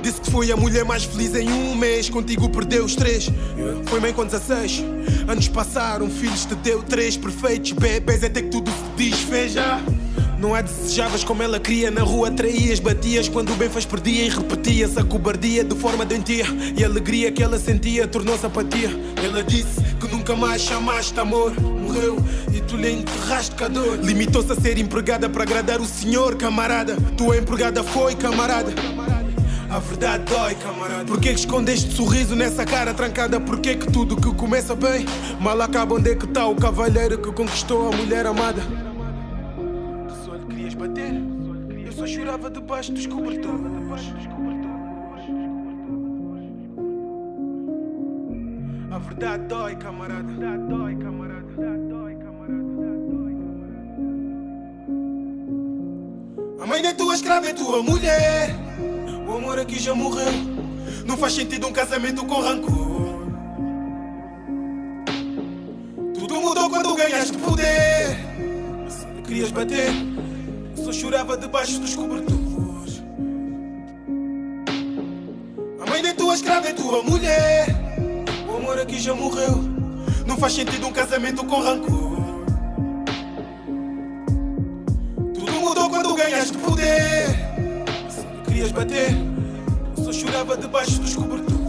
Disse 0.00 0.20
que 0.20 0.30
foi 0.30 0.50
a 0.52 0.56
mulher 0.56 0.84
mais 0.84 1.04
feliz 1.04 1.34
em 1.34 1.50
um 1.50 1.74
mês. 1.74 2.08
Contigo 2.08 2.48
perdeu 2.48 2.84
os 2.84 2.94
três. 2.94 3.28
Foi 3.86 3.98
mãe 3.98 4.12
com 4.12 4.24
16. 4.24 4.84
Anos 5.26 5.48
passaram, 5.48 6.08
filhos 6.08 6.44
te 6.44 6.54
deu 6.56 6.82
três 6.82 7.16
perfeitos. 7.16 7.72
Bebês 7.72 8.22
até 8.22 8.42
que 8.42 8.48
tudo 8.48 8.70
se 8.70 9.10
desfez. 9.10 9.54
Não 10.42 10.56
a 10.56 10.60
desejavas 10.60 11.22
como 11.22 11.40
ela 11.40 11.60
queria, 11.60 11.88
na 11.88 12.02
rua 12.02 12.28
traías, 12.28 12.80
batias 12.80 13.28
quando 13.28 13.52
o 13.52 13.54
bem 13.54 13.68
faz 13.68 13.86
perdia 13.86 14.24
e 14.24 14.28
repetia-se 14.28 14.98
a 14.98 15.04
cobardia 15.04 15.62
de 15.62 15.76
forma 15.76 16.04
doentia 16.04 16.44
e 16.76 16.82
a 16.82 16.88
alegria 16.88 17.30
que 17.30 17.40
ela 17.40 17.60
sentia 17.60 18.08
tornou-se 18.08 18.44
apatia. 18.44 18.90
Ela 19.24 19.44
disse 19.44 19.80
que 20.00 20.08
nunca 20.08 20.34
mais 20.34 20.62
chamaste 20.62 21.18
amor, 21.20 21.52
morreu 21.60 22.16
e 22.52 22.60
tu 22.60 22.76
lhe 22.76 22.90
enterraste 22.90 23.54
com 23.54 23.66
a 23.66 23.68
dor. 23.68 23.98
Limitou-se 24.02 24.50
a 24.50 24.56
ser 24.56 24.78
empregada 24.78 25.28
para 25.28 25.44
agradar 25.44 25.80
o 25.80 25.86
senhor, 25.86 26.34
camarada. 26.34 26.96
Tua 27.16 27.36
empregada 27.36 27.84
foi, 27.84 28.16
camarada. 28.16 28.72
A 29.70 29.78
verdade 29.78 30.24
dói, 30.24 30.56
camarada. 30.56 31.04
Porquê 31.04 31.34
que 31.34 31.38
escondeste 31.38 31.94
sorriso 31.94 32.34
nessa 32.34 32.64
cara 32.64 32.92
trancada? 32.92 33.38
Porquê 33.38 33.76
que 33.76 33.86
tudo 33.92 34.16
que 34.16 34.34
começa 34.34 34.74
bem 34.74 35.06
mal 35.38 35.62
acaba? 35.62 35.94
Onde 35.94 36.10
é 36.10 36.16
que 36.16 36.24
está 36.24 36.48
o 36.48 36.56
cavalheiro 36.56 37.16
que 37.18 37.30
conquistou 37.30 37.92
a 37.92 37.96
mulher 37.96 38.26
amada? 38.26 38.91
Chorava 42.12 42.50
debaixo 42.50 42.92
dos 42.92 43.06
cobertores. 43.06 43.62
A 48.90 48.98
verdade 48.98 49.44
dói, 49.46 49.76
camarada. 49.76 50.30
A 50.30 50.56
dói, 50.58 50.94
camarada. 50.96 51.42
A 56.60 56.66
mãe 56.66 56.82
da 56.82 56.92
tua 56.92 57.14
escrava 57.14 57.46
é 57.48 57.54
tua 57.54 57.82
mulher. 57.82 58.54
O 59.26 59.32
amor 59.32 59.58
aqui 59.58 59.78
já 59.78 59.94
morreu. 59.94 60.32
Não 61.06 61.16
faz 61.16 61.32
sentido 61.32 61.66
um 61.66 61.72
casamento 61.72 62.24
com 62.26 62.40
rancor. 62.40 63.26
Tudo 66.14 66.40
mudou 66.40 66.68
quando 66.68 66.94
ganhaste 66.94 67.36
poder. 67.38 68.16
Lhe 69.16 69.22
querias 69.22 69.50
bater, 69.50 69.90
só 70.76 70.92
chorava 70.92 71.36
debaixo 71.36 71.78
dos 71.78 71.94
cobertores. 71.94 73.02
A 75.80 75.90
mãe 75.90 76.02
da 76.02 76.14
tua 76.14 76.34
escrava 76.34 76.68
é 76.68 76.72
tua 76.72 77.02
mulher. 77.02 77.66
O 78.48 78.56
amor 78.56 78.78
aqui 78.78 78.98
já 78.98 79.14
morreu. 79.14 79.56
Não 80.26 80.36
faz 80.36 80.54
sentido 80.54 80.86
um 80.86 80.92
casamento 80.92 81.44
com 81.44 81.60
rancor. 81.60 82.22
Tudo 85.34 85.52
mudou 85.60 85.90
quando 85.90 86.14
ganhaste 86.14 86.56
poder. 86.58 87.26
Se 88.08 88.24
querias 88.46 88.72
bater, 88.72 89.10
só 89.96 90.12
chorava 90.12 90.56
debaixo 90.56 91.00
dos 91.00 91.14
cobertores. 91.14 91.61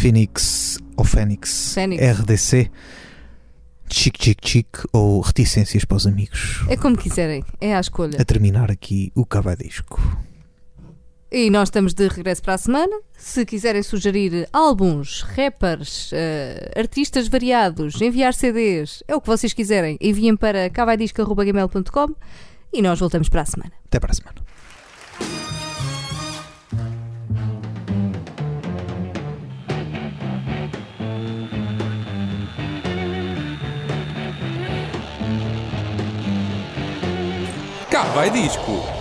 Phoenix 0.00 0.78
ou 0.96 1.04
Fênix 1.04 1.74
Fênix. 1.74 2.02
RDC 2.20 2.70
chic 3.90 4.16
chic 4.22 4.38
chic 4.42 4.66
ou 4.94 5.20
reticências 5.20 5.84
para 5.84 5.96
os 5.98 6.06
amigos. 6.06 6.64
É 6.70 6.76
como 6.76 6.96
quiserem, 6.96 7.44
é 7.60 7.76
à 7.76 7.80
escolha. 7.80 8.18
A 8.18 8.24
terminar 8.24 8.70
aqui 8.70 9.12
o 9.14 9.26
Cavadisco. 9.26 10.00
E 11.30 11.50
nós 11.50 11.68
estamos 11.68 11.92
de 11.92 12.08
regresso 12.08 12.42
para 12.42 12.54
a 12.54 12.58
semana. 12.58 12.98
Se 13.14 13.44
quiserem 13.44 13.82
sugerir 13.82 14.48
álbuns, 14.54 15.20
rappers, 15.20 16.10
eh, 16.14 16.72
artistas 16.74 17.28
variados, 17.28 18.00
enviar 18.00 18.32
CDs, 18.32 19.02
é 19.06 19.14
o 19.14 19.20
que 19.20 19.26
vocês 19.26 19.52
quiserem, 19.52 19.98
enviem 20.00 20.34
para 20.34 20.70
cavaidisco.gmail.com 20.70 22.14
e 22.72 22.80
nós 22.80 22.98
voltamos 22.98 23.28
para 23.28 23.42
a 23.42 23.46
semana. 23.46 23.72
Até 23.84 24.00
para 24.00 24.12
a 24.12 24.14
semana. 24.14 24.40
Cá 37.90 38.04
vai 38.14 38.30
disco. 38.30 38.99